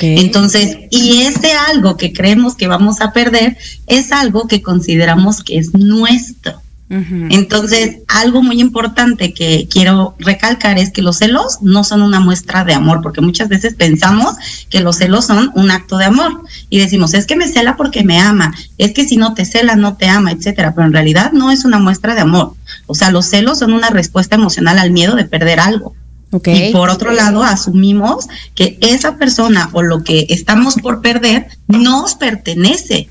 [0.00, 3.56] Entonces, y ese algo que creemos que vamos a perder
[3.86, 6.60] es algo que consideramos que es nuestro.
[6.88, 12.64] Entonces, algo muy importante que quiero recalcar es que los celos no son una muestra
[12.64, 14.36] de amor, porque muchas veces pensamos
[14.70, 18.04] que los celos son un acto de amor y decimos, es que me cela porque
[18.04, 21.32] me ama, es que si no te cela no te ama, etcétera, pero en realidad
[21.32, 22.54] no es una muestra de amor.
[22.86, 25.94] O sea, los celos son una respuesta emocional al miedo de perder algo.
[26.32, 32.14] Y por otro lado, asumimos que esa persona o lo que estamos por perder nos
[32.14, 33.08] pertenece,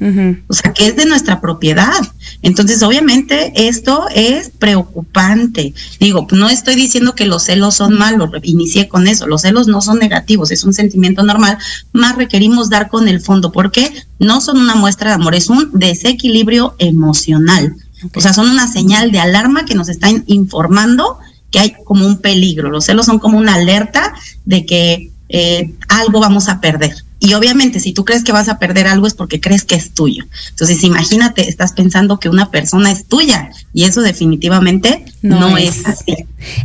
[0.48, 1.94] o sea, que es de nuestra propiedad.
[2.42, 5.74] Entonces, obviamente, esto es preocupante.
[6.00, 9.82] Digo, no estoy diciendo que los celos son malos, inicié con eso, los celos no
[9.82, 11.58] son negativos, es un sentimiento normal,
[11.94, 15.72] más requerimos dar con el fondo, porque no son una muestra de amor, es un
[15.74, 17.76] desequilibrio emocional.
[18.14, 21.18] O sea, son una señal de alarma que nos están informando
[21.56, 22.70] que hay como un peligro.
[22.70, 26.92] Los celos son como una alerta de que eh, algo vamos a perder.
[27.22, 29.92] Y obviamente si tú crees que vas a perder algo es porque crees que es
[29.92, 30.26] tuyo.
[30.50, 35.78] Entonces imagínate, estás pensando que una persona es tuya y eso definitivamente no, es.
[35.78, 36.16] es así.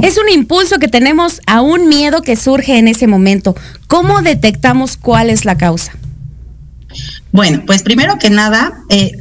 [0.01, 3.55] Es un impulso que tenemos a un miedo que surge en ese momento.
[3.87, 5.93] ¿Cómo detectamos cuál es la causa?
[7.33, 9.13] Bueno, pues primero que nada, eh,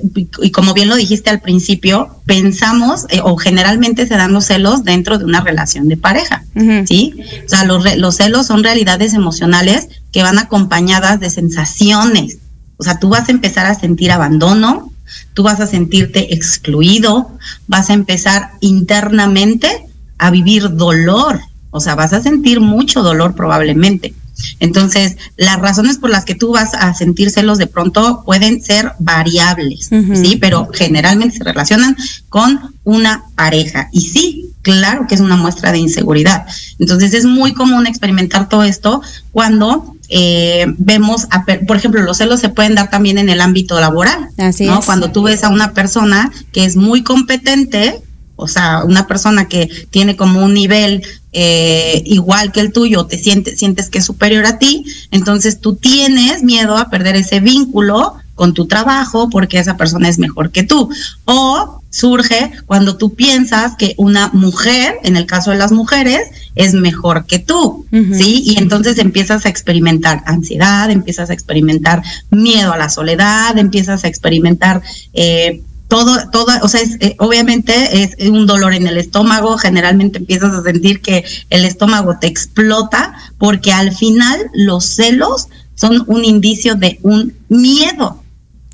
[0.41, 4.84] y como bien lo dijiste al principio, pensamos eh, o generalmente se dan los celos
[4.84, 6.43] dentro de una relación de pareja,
[6.88, 7.14] ¿sí?
[7.45, 12.39] O sea, los, los celos son realidades emocionales que van acompañadas de sensaciones.
[12.78, 14.91] O sea, tú vas a empezar a sentir abandono,
[15.34, 17.38] tú vas a sentirte excluido,
[17.68, 19.86] vas a empezar internamente
[20.18, 21.41] a vivir dolor,
[21.72, 24.14] o sea, vas a sentir mucho dolor probablemente.
[24.60, 28.94] Entonces, las razones por las que tú vas a sentir celos de pronto pueden ser
[29.00, 30.38] variables, ¿sí?
[30.40, 31.96] Pero generalmente se relacionan
[32.30, 33.90] con una pareja.
[33.92, 36.46] Y sí, claro que es una muestra de inseguridad.
[36.80, 41.28] Entonces, es muy común experimentar todo esto cuando eh, vemos,
[41.68, 44.82] por ejemplo, los celos se pueden dar también en el ámbito laboral, Así ¿no?
[44.82, 48.02] Cuando tú ves a una persona que es muy competente,
[48.40, 53.18] o sea, una persona que tiene como un nivel eh, igual que el tuyo, te
[53.18, 58.16] sientes, sientes que es superior a ti, entonces tú tienes miedo a perder ese vínculo
[58.40, 60.90] con tu trabajo porque esa persona es mejor que tú.
[61.26, 66.22] O surge cuando tú piensas que una mujer, en el caso de las mujeres,
[66.56, 68.44] es mejor que tú, ¿sí?
[68.46, 74.08] Y entonces empiezas a experimentar ansiedad, empiezas a experimentar miedo a la soledad, empiezas a
[74.08, 74.82] experimentar
[75.14, 80.20] eh, todo, todo, o sea, es, eh, obviamente es un dolor en el estómago, generalmente
[80.20, 86.24] empiezas a sentir que el estómago te explota, porque al final los celos son un
[86.24, 88.22] indicio de un miedo.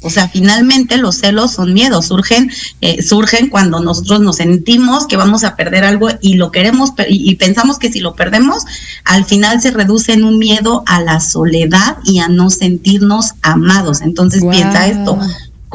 [0.01, 2.51] O sea, finalmente los celos son miedos, surgen,
[2.81, 7.33] eh, surgen cuando nosotros nos sentimos que vamos a perder algo y lo queremos y,
[7.35, 8.65] pensamos que si lo perdemos,
[9.03, 14.01] al final se reduce en un miedo a la soledad y a no sentirnos amados.
[14.01, 15.17] Entonces piensa esto,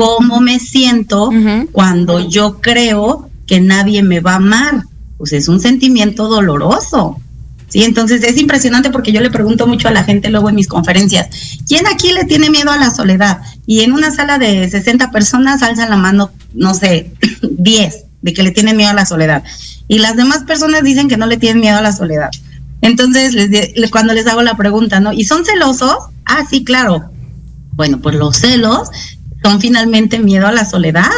[0.00, 1.30] cómo me siento
[1.72, 4.84] cuando yo creo que nadie me va a amar.
[5.18, 7.20] Pues es un sentimiento doloroso.
[7.68, 10.68] Sí, entonces es impresionante porque yo le pregunto mucho a la gente luego en mis
[10.68, 11.28] conferencias,
[11.68, 13.42] ¿quién aquí le tiene miedo a la soledad?
[13.66, 18.42] Y en una sala de 60 personas alza la mano, no sé, 10 de que
[18.42, 19.44] le tienen miedo a la soledad.
[19.86, 22.30] Y las demás personas dicen que no le tienen miedo a la soledad.
[22.80, 25.12] Entonces, les, cuando les hago la pregunta, ¿no?
[25.12, 25.96] ¿Y son celosos?
[26.24, 27.10] Ah, sí, claro.
[27.72, 28.88] Bueno, pues los celos
[29.42, 31.10] son finalmente miedo a la soledad.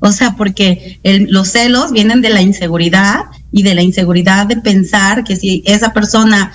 [0.00, 5.24] O sea, porque los celos vienen de la inseguridad y de la inseguridad de pensar
[5.24, 6.52] que si esa persona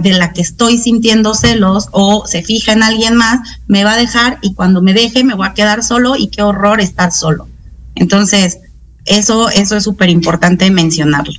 [0.00, 3.96] de la que estoy sintiendo celos o se fija en alguien más, me va a
[3.96, 7.48] dejar y cuando me deje me voy a quedar solo y qué horror estar solo.
[7.96, 8.58] Entonces,
[9.06, 11.34] eso, eso es súper importante mencionarlo.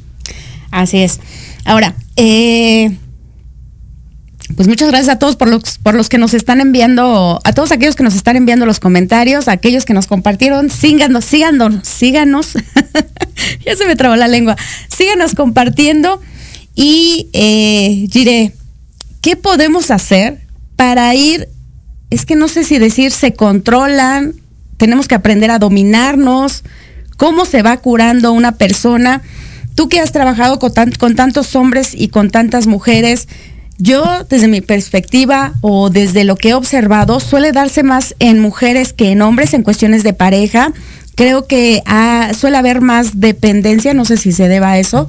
[0.72, 1.22] Así es.
[1.64, 2.98] Ahora, eh,
[4.56, 7.72] pues muchas gracias a todos por los, por los que nos están enviando, a todos
[7.72, 12.54] aquellos que nos están enviando los comentarios, a aquellos que nos compartieron, síganos, síganos, síganos,
[13.66, 14.56] ya se me trabó la lengua,
[14.96, 16.22] síganos compartiendo.
[16.76, 18.54] Y eh, diré,
[19.22, 20.42] ¿qué podemos hacer
[20.76, 21.48] para ir,
[22.10, 24.36] es que no sé si decir, se controlan,
[24.78, 26.64] tenemos que aprender a dominarnos,
[27.18, 29.22] cómo se va curando una persona?
[29.74, 33.28] Tú que has trabajado con, con tantos hombres y con tantas mujeres,
[33.78, 38.94] yo, desde mi perspectiva o desde lo que he observado, suele darse más en mujeres
[38.94, 40.72] que en hombres en cuestiones de pareja.
[41.16, 45.08] Creo que ah, suele haber más dependencia, no sé si se deba a eso,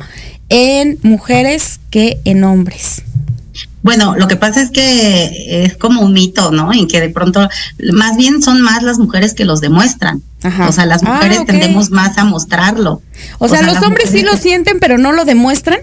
[0.48, 3.02] en mujeres que en hombres.
[3.82, 6.72] Bueno, lo que pasa es que es como un mito, ¿no?
[6.72, 7.48] En que de pronto,
[7.92, 10.22] más bien son más las mujeres que los demuestran.
[10.68, 13.00] O sea, las Ah, mujeres tendemos más a mostrarlo.
[13.38, 15.78] O, sea, los hombres sí lo sienten, pero no lo demuestran.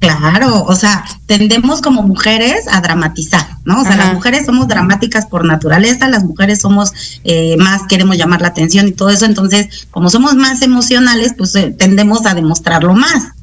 [0.00, 3.82] Claro, o sea, tendemos como mujeres a dramatizar, ¿no?
[3.82, 4.04] O sea, Ajá.
[4.04, 8.88] las mujeres somos dramáticas por naturaleza, las mujeres somos eh, más, queremos llamar la atención
[8.88, 13.34] y todo eso, entonces, como somos más emocionales, pues eh, tendemos a demostrarlo más.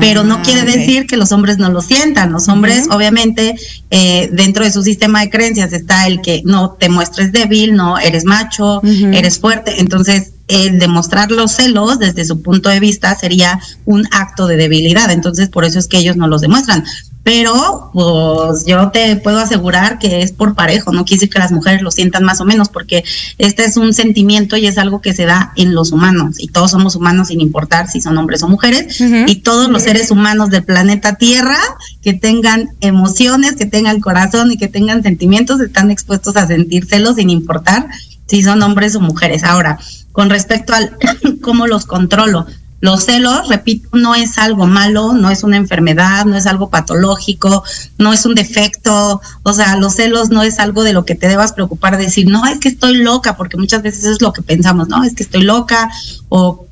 [0.00, 0.68] Pero no quiere ok.
[0.68, 2.30] decir que los hombres no lo sientan.
[2.30, 3.56] Los hombres, obviamente,
[3.90, 7.98] eh, dentro de su sistema de creencias está el que no te muestres débil, no
[7.98, 9.80] eres macho, eres fuerte.
[9.80, 15.10] Entonces, el demostrar los celos desde su punto de vista sería un acto de debilidad.
[15.10, 16.84] Entonces, por eso es que ellos no los demuestran.
[17.24, 21.52] Pero, pues yo te puedo asegurar que es por parejo, no quiere decir que las
[21.52, 23.02] mujeres lo sientan más o menos, porque
[23.38, 26.72] este es un sentimiento y es algo que se da en los humanos, y todos
[26.72, 30.64] somos humanos sin importar si son hombres o mujeres, y todos los seres humanos del
[30.64, 31.58] planeta Tierra
[32.02, 37.16] que tengan emociones, que tengan corazón y que tengan sentimientos, están expuestos a sentir celos
[37.16, 37.88] sin importar
[38.26, 39.44] si son hombres o mujeres.
[39.44, 39.78] Ahora,
[40.12, 40.96] con respecto al
[41.40, 42.46] cómo los controlo,
[42.80, 47.64] los celos, repito, no es algo malo, no es una enfermedad, no es algo patológico,
[47.96, 51.28] no es un defecto, o sea, los celos no es algo de lo que te
[51.28, 54.88] debas preocupar, decir, no, es que estoy loca, porque muchas veces es lo que pensamos,
[54.88, 55.88] no, es que estoy loca,
[56.28, 56.66] o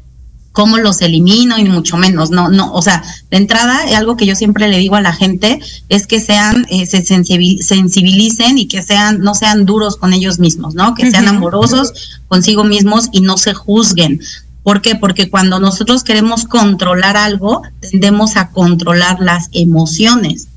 [0.53, 4.27] cómo los elimino y mucho menos, no, no, o sea, de entrada, eh, algo que
[4.27, 8.67] yo siempre le digo a la gente es que sean, eh, se sensibil- sensibilicen y
[8.67, 10.95] que sean, no sean duros con ellos mismos, ¿no?
[10.95, 14.21] Que sean amorosos consigo mismos y no se juzguen.
[14.63, 14.95] ¿Por qué?
[14.95, 20.49] Porque cuando nosotros queremos controlar algo, tendemos a controlar las emociones.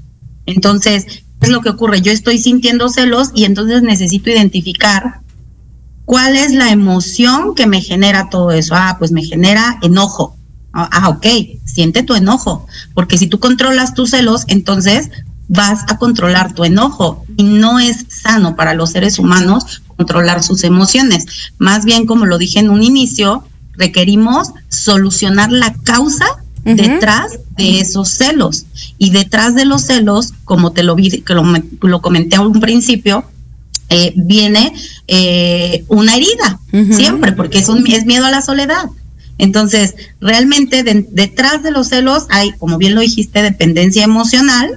[0.45, 2.01] Entonces, ¿qué es lo que ocurre?
[2.01, 5.21] Yo estoy sintiendo celos y entonces necesito identificar
[6.05, 8.75] cuál es la emoción que me genera todo eso.
[8.75, 10.37] Ah, pues me genera enojo.
[10.71, 11.25] Ah, ah, ok,
[11.63, 15.09] siente tu enojo, porque si tú controlas tus celos, entonces
[15.47, 20.63] vas a controlar tu enojo y no es sano para los seres humanos controlar sus
[20.65, 21.25] emociones.
[21.59, 23.45] Más bien, como lo dije en un inicio,
[23.77, 26.25] requerimos solucionar la causa
[26.77, 28.65] detrás de esos celos.
[28.97, 32.41] Y detrás de los celos, como te lo vi, que lo, me- lo comenté a
[32.41, 33.23] un principio,
[33.89, 34.73] eh, viene
[35.07, 36.59] eh, una herida,
[36.95, 38.85] siempre, porque es, un, es miedo a la soledad.
[39.37, 44.71] Entonces, realmente de- detrás de los celos hay, como bien lo dijiste, dependencia emocional,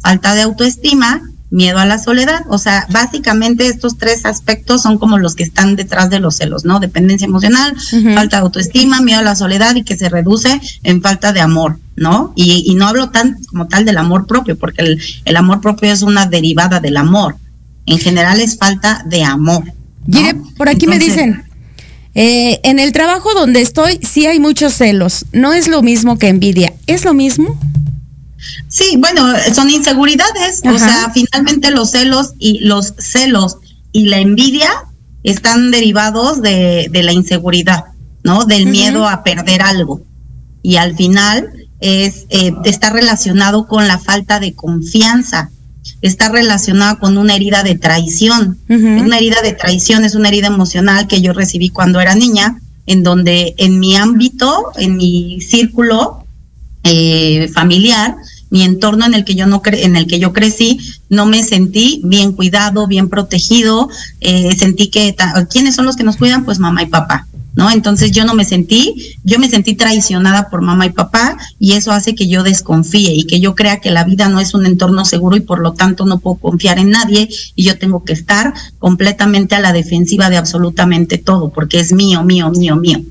[0.00, 1.20] falta de autoestima,
[1.50, 2.44] miedo a la soledad.
[2.48, 6.64] O sea, básicamente estos tres aspectos son como los que están detrás de los celos,
[6.64, 6.80] ¿no?
[6.80, 7.76] Dependencia emocional,
[8.14, 11.78] falta de autoestima, miedo a la soledad y que se reduce en falta de amor,
[11.96, 12.32] ¿no?
[12.36, 15.92] Y, y no hablo tan como tal del amor propio, porque el, el amor propio
[15.92, 17.36] es una derivada del amor.
[17.86, 19.64] En general es falta de amor.
[20.06, 20.18] ¿no?
[20.18, 21.44] Gire, por aquí me dicen,
[22.14, 25.24] eh, en el trabajo donde estoy sí hay muchos celos.
[25.32, 26.74] No es lo mismo que envidia.
[26.86, 27.58] ¿Es lo mismo?
[28.68, 30.62] Sí, bueno, son inseguridades.
[30.64, 33.58] O sea, finalmente los celos y los celos
[33.92, 34.70] y la envidia
[35.22, 37.84] están derivados de, de la inseguridad,
[38.22, 38.44] ¿no?
[38.44, 40.02] Del miedo a perder algo.
[40.62, 45.50] Y al final es eh, está relacionado con la falta de confianza.
[46.02, 48.58] Está relacionado con una herida de traición.
[48.68, 53.02] Una herida de traición es una herida emocional que yo recibí cuando era niña, en
[53.02, 56.17] donde en mi ámbito, en mi círculo,
[56.90, 58.16] eh, familiar,
[58.50, 60.78] mi entorno en el que yo no cre en el que yo crecí,
[61.10, 65.14] no me sentí bien cuidado, bien protegido, eh, sentí que
[65.50, 67.26] quiénes son los que nos cuidan, pues mamá y papá.
[67.54, 67.68] ¿No?
[67.72, 71.90] Entonces yo no me sentí, yo me sentí traicionada por mamá y papá y eso
[71.90, 75.04] hace que yo desconfíe y que yo crea que la vida no es un entorno
[75.04, 78.54] seguro y por lo tanto no puedo confiar en nadie y yo tengo que estar
[78.78, 83.02] completamente a la defensiva de absolutamente todo porque es mío, mío, mío, mío.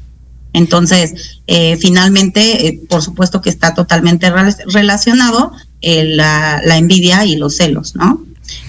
[0.54, 7.26] Entonces, eh, finalmente, eh, por supuesto que está totalmente rel- relacionado eh, la, la envidia
[7.26, 8.22] y los celos, ¿no?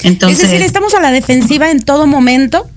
[0.02, 2.68] Entonces, es decir, estamos a la defensiva en todo momento.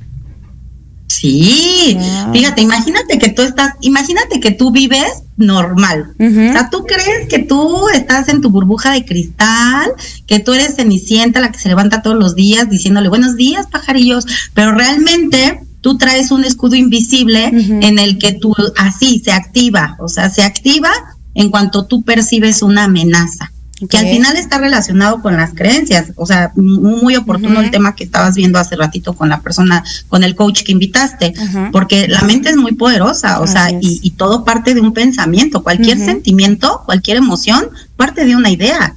[1.08, 2.34] sí, Wow.
[2.34, 6.14] fíjate, imagínate que tú estás, imagínate que tú vives normal.
[6.20, 6.50] Ujú.
[6.50, 9.92] O sea, tú crees que tú estás en tu burbuja de cristal,
[10.26, 14.26] que tú eres Cenicienta, la que se levanta todos los días diciéndole buenos días, pajarillos,
[14.54, 20.08] pero realmente tú traes un escudo invisible en el que tú así se activa, o
[20.08, 20.92] sea, se activa
[21.34, 23.52] en cuanto tú percibes una amenaza.
[23.90, 28.04] Que al final está relacionado con las creencias, o sea, muy, oportuno el tema que
[28.04, 31.34] estabas viendo hace ratito con la persona, con el coach que invitaste,
[31.72, 34.94] porque la mente es muy poderosa, o sea, Así y, y todo parte de un
[34.94, 38.96] pensamiento, cualquier sentimiento, cualquier emoción, parte de una idea.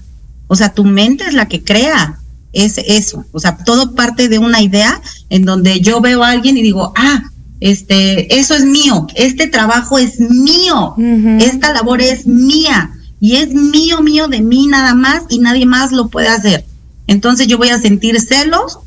[0.49, 2.19] O sea, tu mente es la que crea
[2.55, 5.01] es eso, o sea, todo parte de una idea
[5.31, 7.23] en donde yo veo a alguien y digo, ah,
[7.61, 10.95] este, eso es mío, este trabajo es mío,
[11.41, 12.91] esta labor es mía
[13.21, 16.65] y es mío, mío de mí nada más y nadie más lo puede hacer.
[17.07, 18.79] entonces yo voy a sentir celos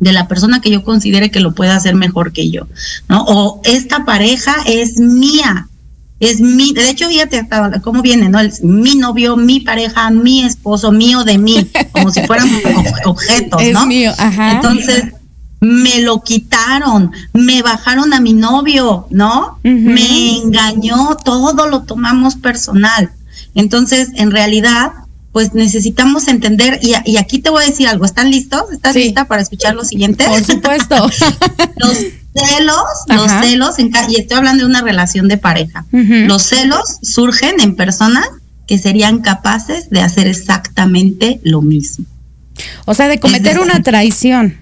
[0.00, 2.66] de la persona que yo considere que lo pueda hacer mejor que yo,
[3.08, 3.24] ¿no?
[3.24, 5.68] O esta pareja es mía,
[6.26, 8.38] es mi, de hecho, fíjate hasta cómo viene, ¿no?
[8.40, 12.48] Es mi novio, mi pareja, mi esposo, mío de mí, como si fueran
[13.04, 13.80] objetos, ¿no?
[13.80, 14.52] Es mío, ajá.
[14.52, 15.04] Entonces,
[15.60, 19.58] me lo quitaron, me bajaron a mi novio, ¿no?
[19.62, 23.10] Me engañó, todo lo tomamos personal.
[23.54, 24.92] Entonces, en realidad,
[25.32, 28.70] pues necesitamos entender, y, y aquí te voy a decir algo, ¿están listos?
[28.72, 30.26] ¿Estás lista para escuchar lo siguiente?
[30.26, 30.96] Por supuesto.
[31.76, 31.98] los
[32.34, 37.60] celos, los celos, en y estoy hablando de una relación de pareja, los celos surgen
[37.60, 38.26] en personas
[38.66, 42.06] que serían capaces de hacer exactamente lo mismo.
[42.86, 44.58] O sea, de cometer una traición.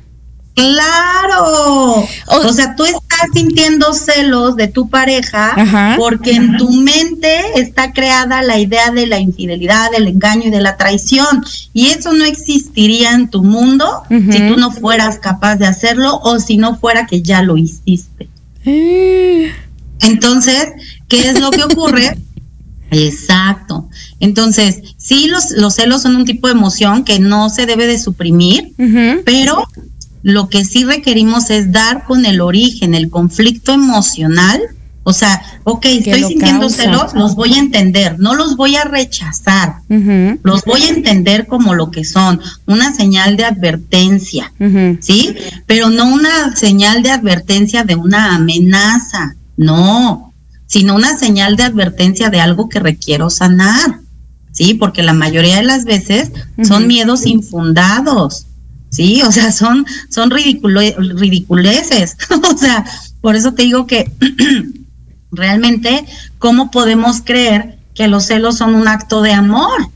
[0.55, 2.07] Claro.
[2.27, 8.43] O, sea, tú estás sintiendo celos de tu pareja porque en tu mente está creada
[8.43, 11.45] la idea de la infidelidad, del engaño y de la traición.
[11.73, 16.39] Y eso no existiría en tu mundo si tú no fueras capaz de hacerlo o
[16.39, 18.29] si no fuera que ya lo hiciste.
[18.65, 19.53] Eh.
[20.03, 20.69] Entonces,
[21.09, 22.17] ¿qué es lo que ocurre?
[22.91, 23.89] Exacto.
[24.21, 27.99] Entonces, sí, los, los celos son un tipo de emoción que no se debe de
[27.99, 28.73] suprimir,
[29.25, 29.67] pero
[30.23, 34.61] lo que sí requerimos es dar con el origen, el conflicto emocional.
[35.05, 39.79] O sea, ok, estoy sintiendo celos, los voy a entender, no los voy a rechazar,
[39.89, 44.53] los voy a entender como lo que son, una señal de advertencia,
[45.01, 45.35] ¿sí?
[45.67, 50.33] Pero no una señal de advertencia de una amenaza, no,
[50.67, 53.99] sino una señal de advertencia de algo que requiero sanar,
[54.53, 54.75] ¿sí?
[54.75, 56.31] Porque la mayoría de las veces
[56.63, 58.47] son miedos infundados,
[58.93, 62.17] Sí, o sea, son, son ridiculeces.
[62.53, 62.85] o sea,
[63.23, 64.13] por eso te digo que
[65.33, 66.05] realmente,
[66.39, 69.89] ¿cómo podemos creer que los celos son un acto de amor?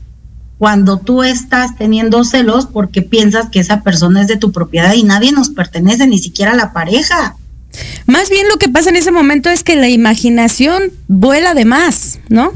[0.57, 5.03] Cuando tú estás teniendo celos porque piensas que esa persona es de tu propiedad y
[5.03, 7.35] nadie nos pertenece, ni siquiera la pareja.
[8.07, 12.19] Más bien lo que pasa en ese momento es que la imaginación vuela de más,
[12.29, 12.51] ¿no?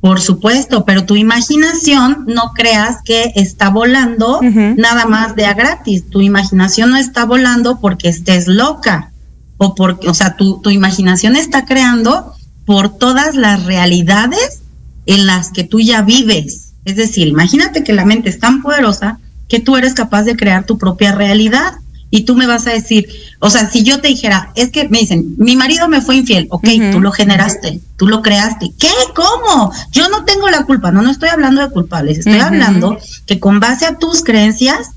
[0.00, 6.08] Por supuesto, pero tu imaginación no creas que está volando nada más de a gratis.
[6.10, 9.12] Tu imaginación no está volando porque estés loca
[9.56, 12.34] o porque, o sea, tu, tu imaginación está creando
[12.66, 14.60] por todas las realidades
[15.06, 16.72] en las que tú ya vives.
[16.84, 19.18] Es decir, imagínate que la mente es tan poderosa
[19.48, 21.74] que tú eres capaz de crear tu propia realidad
[22.16, 23.06] y tú me vas a decir,
[23.40, 26.46] o sea, si yo te dijera, es que me dicen, mi marido me fue infiel,
[26.48, 28.88] ok, tú lo generaste, tú lo creaste, ¿qué?
[29.14, 29.70] ¿Cómo?
[29.92, 32.96] Yo no tengo la culpa, no, no estoy hablando de culpables, estoy hablando
[33.26, 34.92] que con base a tus creencias,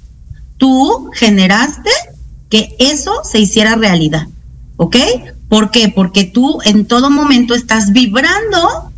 [0.58, 1.90] tú generaste
[2.50, 4.28] que eso se hiciera realidad,
[4.78, 4.96] ¿ok?
[5.50, 5.90] ¿Por qué?
[5.94, 8.94] Porque tú en todo momento estás vibrando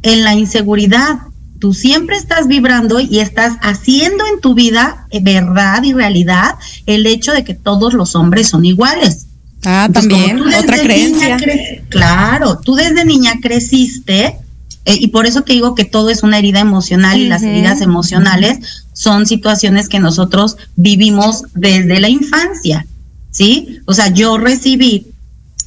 [0.00, 1.18] en la inseguridad,
[1.58, 6.54] tú siempre estás vibrando y estás haciendo en tu vida eh, verdad y realidad
[6.86, 9.26] el hecho de que todos los hombres son iguales.
[9.64, 11.36] Ah, también, otra creencia.
[11.88, 14.36] claro, tú desde niña creciste
[14.84, 17.80] eh, y por eso te digo que todo es una herida emocional y las heridas
[17.80, 22.86] emocionales son situaciones que nosotros vivimos desde la infancia,
[23.30, 23.80] ¿sí?
[23.84, 25.08] O sea, yo recibí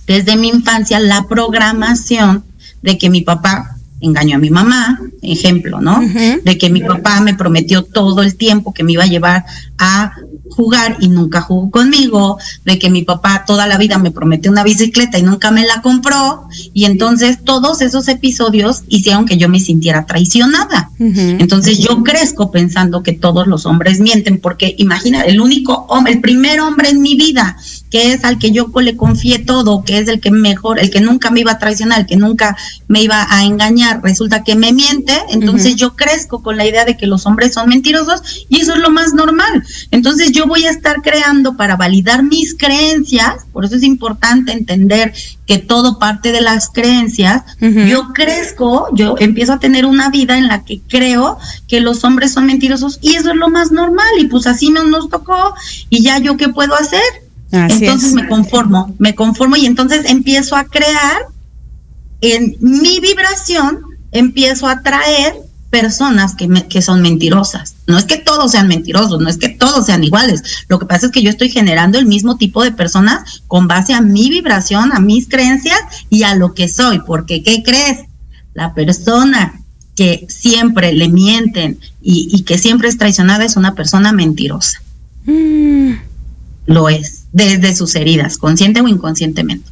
[0.07, 2.43] desde mi infancia la programación
[2.81, 6.01] de que mi papá engañó a mi mamá, ejemplo, ¿no?
[6.43, 9.45] De que mi papá me prometió todo el tiempo que me iba a llevar
[9.77, 10.13] a
[10.51, 14.63] jugar y nunca jugó conmigo, de que mi papá toda la vida me prometió una
[14.63, 19.59] bicicleta y nunca me la compró, y entonces todos esos episodios hicieron que yo me
[19.59, 20.91] sintiera traicionada.
[20.99, 26.21] Entonces yo crezco pensando que todos los hombres mienten, porque imagina, el único hombre, el
[26.21, 27.57] primer hombre en mi vida
[27.91, 31.01] que es al que yo le confié todo, que es el que mejor, el que
[31.01, 32.55] nunca me iba a traicionar, el que nunca
[32.87, 36.95] me iba a engañar, resulta que me miente, entonces yo crezco con la idea de
[36.95, 39.65] que los hombres son mentirosos y eso es lo más normal.
[39.91, 45.13] Entonces yo voy a estar creando para validar mis creencias, por eso es importante entender
[45.45, 50.47] que todo parte de las creencias, yo crezco, yo empiezo a tener una vida en
[50.47, 51.37] la que creo
[51.67, 54.87] que los hombres son mentirosos y eso es lo más normal y pues así nos,
[54.87, 55.53] nos tocó
[55.89, 57.01] y ya yo qué puedo hacer.
[57.51, 61.27] Entonces me conformo, me conformo y entonces empiezo a crear
[62.21, 63.81] en mi vibración,
[64.11, 65.35] empiezo a traer
[65.71, 67.75] personas que, que son mentirosas.
[67.87, 70.43] No es que todos sean mentirosos, no es que todos sean iguales.
[70.67, 73.93] Lo que pasa es que yo estoy generando el mismo tipo de personas con base
[73.93, 76.99] a mi vibración, a mis creencias y a lo que soy.
[76.99, 78.01] Porque, ¿qué crees?
[78.53, 79.61] La persona
[79.95, 84.81] que siempre le mienten y, que siempre es traicionada es una persona mentirosa.
[85.25, 85.93] Mm.
[86.65, 89.69] Lo es desde sus heridas, consciente o inconscientemente.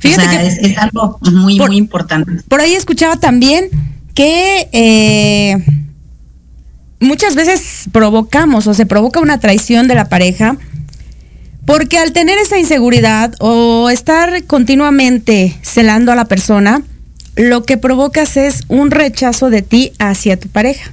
[0.00, 2.42] Fíjate que es, algo muy, muy importante.
[2.48, 3.70] Por ahí escuchaba también
[4.14, 5.56] que eh,
[7.00, 10.56] muchas veces provocamos o se provoca una traición de la pareja
[11.64, 16.82] porque al tener esa inseguridad o estar continuamente celando a la persona,
[17.36, 20.92] lo que provocas es un rechazo de ti hacia tu pareja.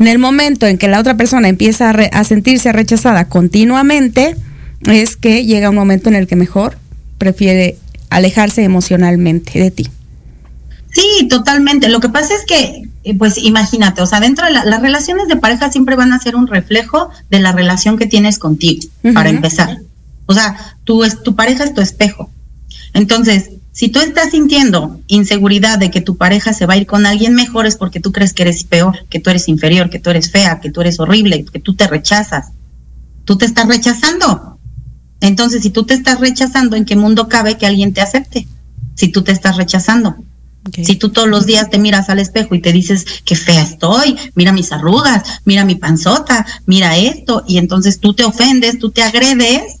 [0.00, 4.34] En el momento en que la otra persona empieza a, a sentirse rechazada continuamente,
[4.86, 6.78] es que llega un momento en el que mejor
[7.18, 7.76] prefiere
[8.10, 9.88] alejarse emocionalmente de ti.
[10.92, 11.88] Sí, totalmente.
[11.88, 15.26] Lo que pasa es que, eh, pues imagínate, o sea, dentro de la, las relaciones
[15.26, 19.30] de pareja siempre van a ser un reflejo de la relación que tienes contigo, para
[19.30, 19.78] empezar.
[20.26, 22.30] O sea, tu, es, tu pareja es tu espejo.
[22.92, 27.06] Entonces, si tú estás sintiendo inseguridad de que tu pareja se va a ir con
[27.06, 30.10] alguien mejor es porque tú crees que eres peor, que tú eres inferior, que tú
[30.10, 32.50] eres fea, que tú eres horrible, que tú te rechazas.
[33.24, 34.58] Tú te estás rechazando.
[35.20, 38.46] Entonces, si tú te estás rechazando, ¿en qué mundo cabe que alguien te acepte?
[38.94, 40.16] Si tú te estás rechazando.
[40.68, 40.84] Okay.
[40.84, 44.16] Si tú todos los días te miras al espejo y te dices qué fea estoy,
[44.34, 49.02] mira mis arrugas, mira mi panzota, mira esto, y entonces tú te ofendes, tú te
[49.02, 49.80] agredes,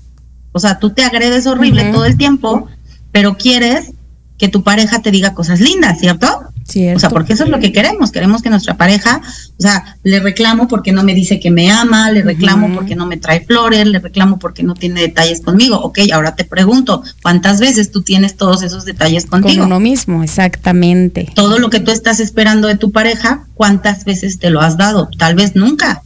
[0.50, 1.92] o sea, tú te agredes horrible uh -huh.
[1.92, 2.66] todo el tiempo,
[3.12, 3.92] pero quieres
[4.38, 6.51] que tu pareja te diga cosas lindas, ¿cierto?
[6.64, 6.96] Cierto.
[6.96, 8.12] O sea, porque eso es lo que queremos.
[8.12, 9.20] Queremos que nuestra pareja,
[9.58, 12.74] o sea, le reclamo porque no me dice que me ama, le reclamo uh -huh.
[12.74, 15.80] porque no me trae flores, le reclamo porque no tiene detalles conmigo.
[15.80, 19.62] Ok, ahora te pregunto, ¿cuántas veces tú tienes todos esos detalles contigo?
[19.62, 21.30] Con uno mismo, exactamente.
[21.34, 25.08] Todo lo que tú estás esperando de tu pareja, ¿cuántas veces te lo has dado?
[25.18, 26.02] Tal vez nunca.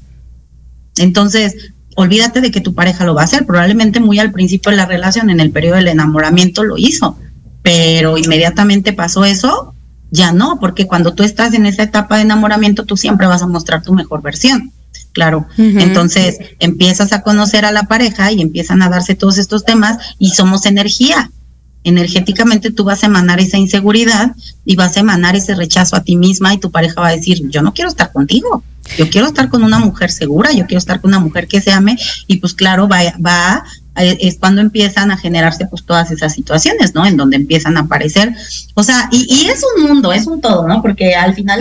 [0.97, 1.55] Entonces,
[1.97, 3.47] olvídate de que tu pareja lo va a hacer.
[3.47, 7.19] Probablemente muy al principio de la relación, en el periodo del enamoramiento, lo hizo.
[7.63, 9.75] Pero inmediatamente pasó eso,
[10.11, 13.47] ya no, porque cuando tú estás en esa etapa de enamoramiento, tú siempre vas a
[13.47, 14.73] mostrar tu mejor versión.
[15.13, 15.83] Claro, uh -huh.
[15.83, 20.31] entonces empiezas a conocer a la pareja y empiezan a darse todos estos temas y
[20.31, 21.31] somos energía.
[21.85, 24.35] Energéticamente tú vas a emanar esa inseguridad
[24.65, 27.49] y vas a emanar ese rechazo a ti misma y tu pareja va a decir,
[27.49, 28.63] yo no quiero estar contigo,
[28.99, 31.73] yo quiero estar con una mujer segura, yo quiero estar con una mujer que se
[31.73, 31.97] ame
[32.27, 33.65] y pues claro, va, va
[33.97, 37.07] es cuando empiezan a generarse pues todas esas situaciones, ¿no?
[37.07, 38.35] En donde empiezan a aparecer,
[38.75, 40.83] o sea, y, y, es un mundo, es un todo, ¿no?
[40.83, 41.61] Porque al final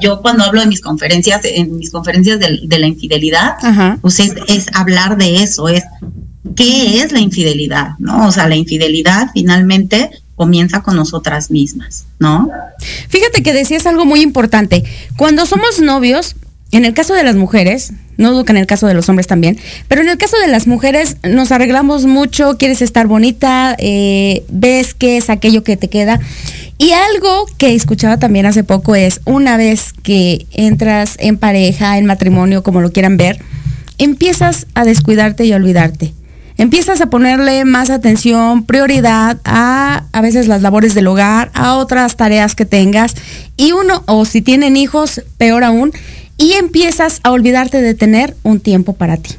[0.00, 3.98] yo cuando hablo de mis conferencias, en mis conferencias de, de la infidelidad, Ajá.
[4.00, 5.84] pues es, es hablar de eso, es
[6.54, 8.26] qué es la infidelidad, ¿no?
[8.26, 12.48] O sea, la infidelidad finalmente comienza con nosotras mismas, ¿no?
[13.08, 14.84] Fíjate que decías algo muy importante.
[15.16, 16.36] Cuando somos novios,
[16.72, 19.26] en el caso de las mujeres, no dudo que en el caso de los hombres
[19.26, 19.58] también,
[19.88, 24.94] pero en el caso de las mujeres nos arreglamos mucho, quieres estar bonita, eh, ves
[24.94, 26.18] qué es aquello que te queda.
[26.78, 32.06] Y algo que escuchaba también hace poco es, una vez que entras en pareja, en
[32.06, 33.40] matrimonio, como lo quieran ver,
[33.98, 36.12] empiezas a descuidarte y a olvidarte.
[36.58, 42.16] Empiezas a ponerle más atención, prioridad a a veces las labores del hogar, a otras
[42.16, 43.14] tareas que tengas.
[43.58, 45.92] Y uno, o si tienen hijos, peor aún,
[46.38, 49.34] y empiezas a olvidarte de tener un tiempo para ti.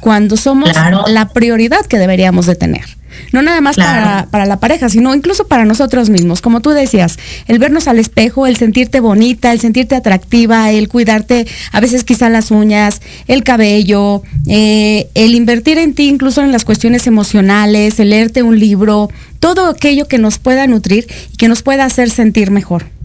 [0.00, 1.04] Cuando somos claro.
[1.08, 2.96] la prioridad que deberíamos de tener.
[3.32, 4.02] No nada más claro.
[4.02, 6.42] para, para, la pareja, sino incluso para nosotros mismos.
[6.42, 11.46] Como tú decías, el vernos al espejo, el sentirte bonita, el sentirte atractiva, el cuidarte
[11.72, 16.64] a veces quizá las uñas, el cabello, eh, el invertir en ti incluso en las
[16.64, 19.08] cuestiones emocionales, el leerte un libro,
[19.40, 22.95] todo aquello que nos pueda nutrir y que nos pueda hacer sentir mejor.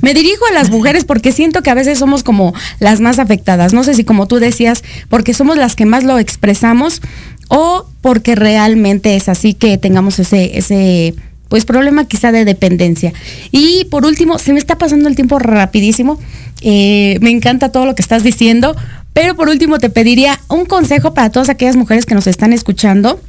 [0.00, 3.72] Me dirijo a las mujeres porque siento que a veces somos como las más afectadas.
[3.72, 7.00] No sé si como tú decías, porque somos las que más lo expresamos
[7.48, 11.14] o porque realmente es así que tengamos ese, ese
[11.48, 13.12] pues problema quizá de dependencia.
[13.50, 16.18] Y por último, se me está pasando el tiempo rapidísimo.
[16.60, 18.76] Eh, me encanta todo lo que estás diciendo.
[19.12, 23.20] Pero por último te pediría un consejo para todas aquellas mujeres que nos están escuchando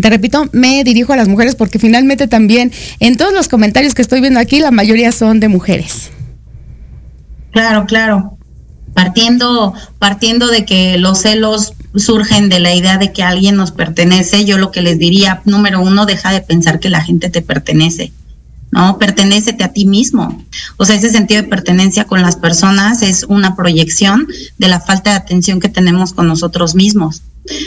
[0.00, 4.02] te repito, me dirijo a las mujeres porque finalmente también en todos los comentarios que
[4.02, 6.10] estoy viendo aquí, la mayoría son de mujeres.
[7.52, 8.38] Claro, claro.
[8.92, 14.44] Partiendo, partiendo de que los celos surgen de la idea de que alguien nos pertenece,
[14.44, 18.12] yo lo que les diría, número uno, deja de pensar que la gente te pertenece.
[18.70, 18.98] ¿no?
[18.98, 20.42] Pertenécete a ti mismo.
[20.76, 24.26] O sea, ese sentido de pertenencia con las personas es una proyección
[24.58, 27.22] de la falta de atención que tenemos con nosotros mismos.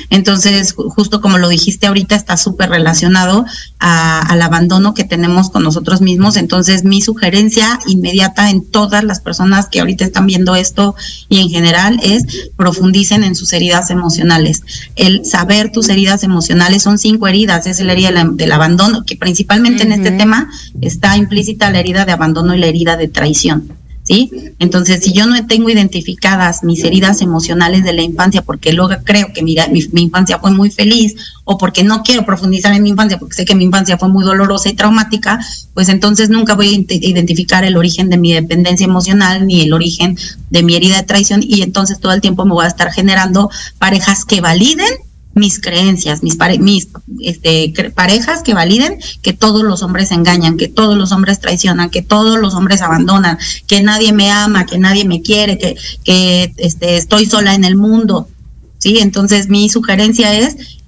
[0.09, 3.45] Entonces, justo como lo dijiste ahorita, está súper relacionado
[3.80, 6.38] a, al abandono que tenemos con nosotros mismos.
[6.38, 10.95] Entonces, mi sugerencia inmediata en todas las personas que ahorita están viendo esto
[11.27, 14.61] y en general es profundicen en sus heridas emocionales.
[14.95, 19.84] El saber tus heridas emocionales son cinco heridas, es la herida del abandono, que principalmente
[19.84, 19.93] uh -huh.
[19.93, 20.49] en este tema
[20.82, 23.80] está implícita la herida de abandono y la herida de traición.
[24.10, 24.32] ¿Sí?
[24.57, 29.32] Entonces, si yo no tengo identificadas mis heridas emocionales de la infancia, porque luego creo
[29.34, 33.20] que mira, mi, infancia fue muy feliz, o porque no quiero profundizar en mi infancia,
[33.20, 35.39] porque sé que mi infancia fue muy dolorosa y traumática,
[35.76, 40.18] pues entonces nunca voy a identificar el origen de mi dependencia emocional, ni el origen
[40.49, 43.51] de mi herida de traición, y entonces todo el tiempo me voy a estar generando
[43.78, 44.89] parejas que validen
[45.39, 46.87] mis creencias, mis, mis
[47.21, 52.01] este, parejas que validen que todos los hombres engañan, que todos los hombres traicionan, que
[52.01, 56.97] todos los hombres abandonan, que nadie me ama, que nadie me quiere, que, que este,
[56.97, 58.27] estoy sola en el mundo.
[58.77, 58.99] ¿sí?
[58.99, 60.79] Entonces mi sugerencia es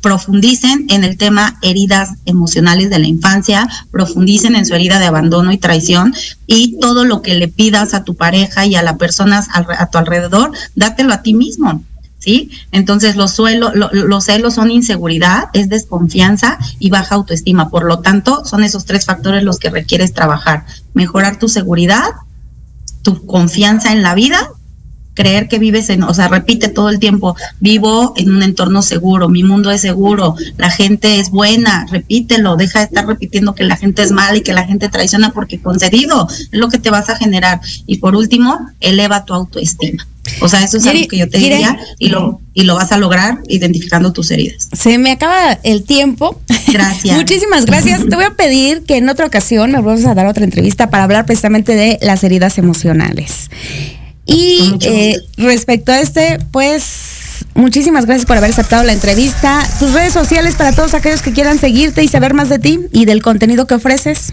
[0.00, 5.52] profundicen en el tema heridas emocionales de la infancia, profundicen en su herida de abandono
[5.52, 6.12] y traición
[6.46, 9.98] y todo lo que le pidas a tu pareja y a las personas a tu
[9.98, 11.84] alrededor, dátelo a ti mismo.
[12.20, 12.50] ¿Sí?
[12.70, 17.70] Entonces los, suelos, los celos son inseguridad, es desconfianza y baja autoestima.
[17.70, 20.64] Por lo tanto, son esos tres factores los que requieres trabajar.
[20.94, 22.10] Mejorar tu seguridad,
[23.02, 24.50] tu confianza en la vida,
[25.14, 29.28] creer que vives en, o sea, repite todo el tiempo, vivo en un entorno seguro,
[29.28, 33.76] mi mundo es seguro, la gente es buena, repítelo, deja de estar repitiendo que la
[33.76, 37.10] gente es mala y que la gente traiciona porque concedido, es lo que te vas
[37.10, 37.60] a generar.
[37.86, 40.06] Y por último, eleva tu autoestima.
[40.40, 42.98] O sea, eso es algo que yo te diría y lo, y lo vas a
[42.98, 44.68] lograr identificando tus heridas.
[44.72, 46.40] Se me acaba el tiempo.
[46.68, 47.16] Gracias.
[47.18, 48.06] Muchísimas gracias.
[48.08, 51.04] Te voy a pedir que en otra ocasión me vuelvas a dar otra entrevista para
[51.04, 53.50] hablar precisamente de las heridas emocionales.
[54.30, 59.66] Y eh, respecto a este, pues muchísimas gracias por haber aceptado la entrevista.
[59.80, 63.06] Tus redes sociales para todos aquellos que quieran seguirte y saber más de ti y
[63.06, 64.32] del contenido que ofreces.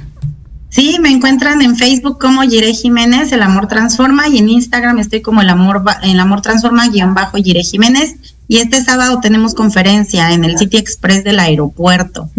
[0.70, 5.22] Sí, me encuentran en Facebook como Yire Jiménez, El Amor Transforma, y en Instagram estoy
[5.22, 8.16] como El Amor, el amor Transforma, guion bajo Yire Jiménez.
[8.50, 12.30] Y este sábado tenemos conferencia en el City Express del aeropuerto.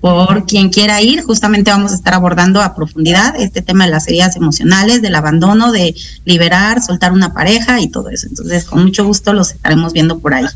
[0.00, 4.06] Por quien quiera ir, justamente vamos a estar abordando a profundidad este tema de las
[4.06, 5.94] heridas emocionales, del abandono, de
[6.24, 8.28] liberar, soltar una pareja y todo eso.
[8.28, 10.46] Entonces, con mucho gusto los estaremos viendo por ahí.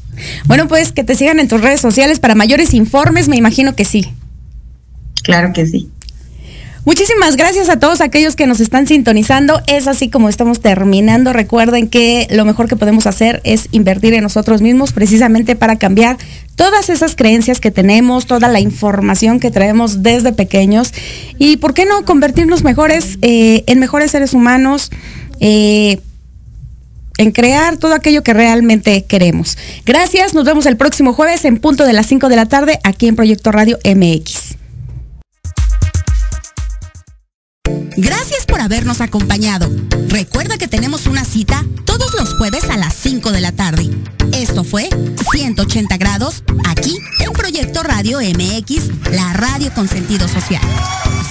[0.47, 3.85] Bueno, pues que te sigan en tus redes sociales para mayores informes, me imagino que
[3.85, 4.07] sí.
[5.23, 5.89] Claro que sí.
[6.85, 9.63] Muchísimas gracias a todos aquellos que nos están sintonizando.
[9.69, 11.33] Es así como estamos terminando.
[11.33, 16.19] Recuerden que lo mejor que podemos hacer es invertir en nosotros mismos precisamente para cambiar
[16.57, 20.93] todas esas creencias que tenemos, toda la información que traemos desde pequeños
[21.39, 24.91] y, ¿por qué no convertirnos mejores eh, en mejores seres humanos?
[25.39, 26.01] Eh,
[27.19, 29.57] en crear todo aquello que realmente queremos.
[29.87, 33.07] Gracias, nos vemos el próximo jueves en punto de las 5 de la tarde aquí
[33.07, 34.42] en Proyecto Radio MX.
[37.97, 39.71] Gracias por habernos acompañado.
[40.09, 43.91] Recuerda que tenemos una cita todos los jueves a las 5 de la tarde.
[44.33, 44.89] Esto fue
[45.33, 50.63] 180 grados aquí en Proyecto Radio MX, la radio con sentido social.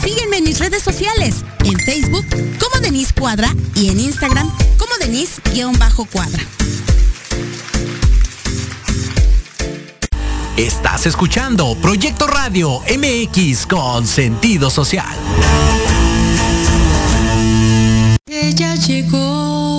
[0.03, 2.25] Sígueme en mis redes sociales, en Facebook
[2.59, 6.43] como Denise Cuadra y en Instagram como Denise-Cuadra.
[10.57, 15.07] Estás escuchando Proyecto Radio MX con sentido social.
[18.27, 19.70] Ella llegó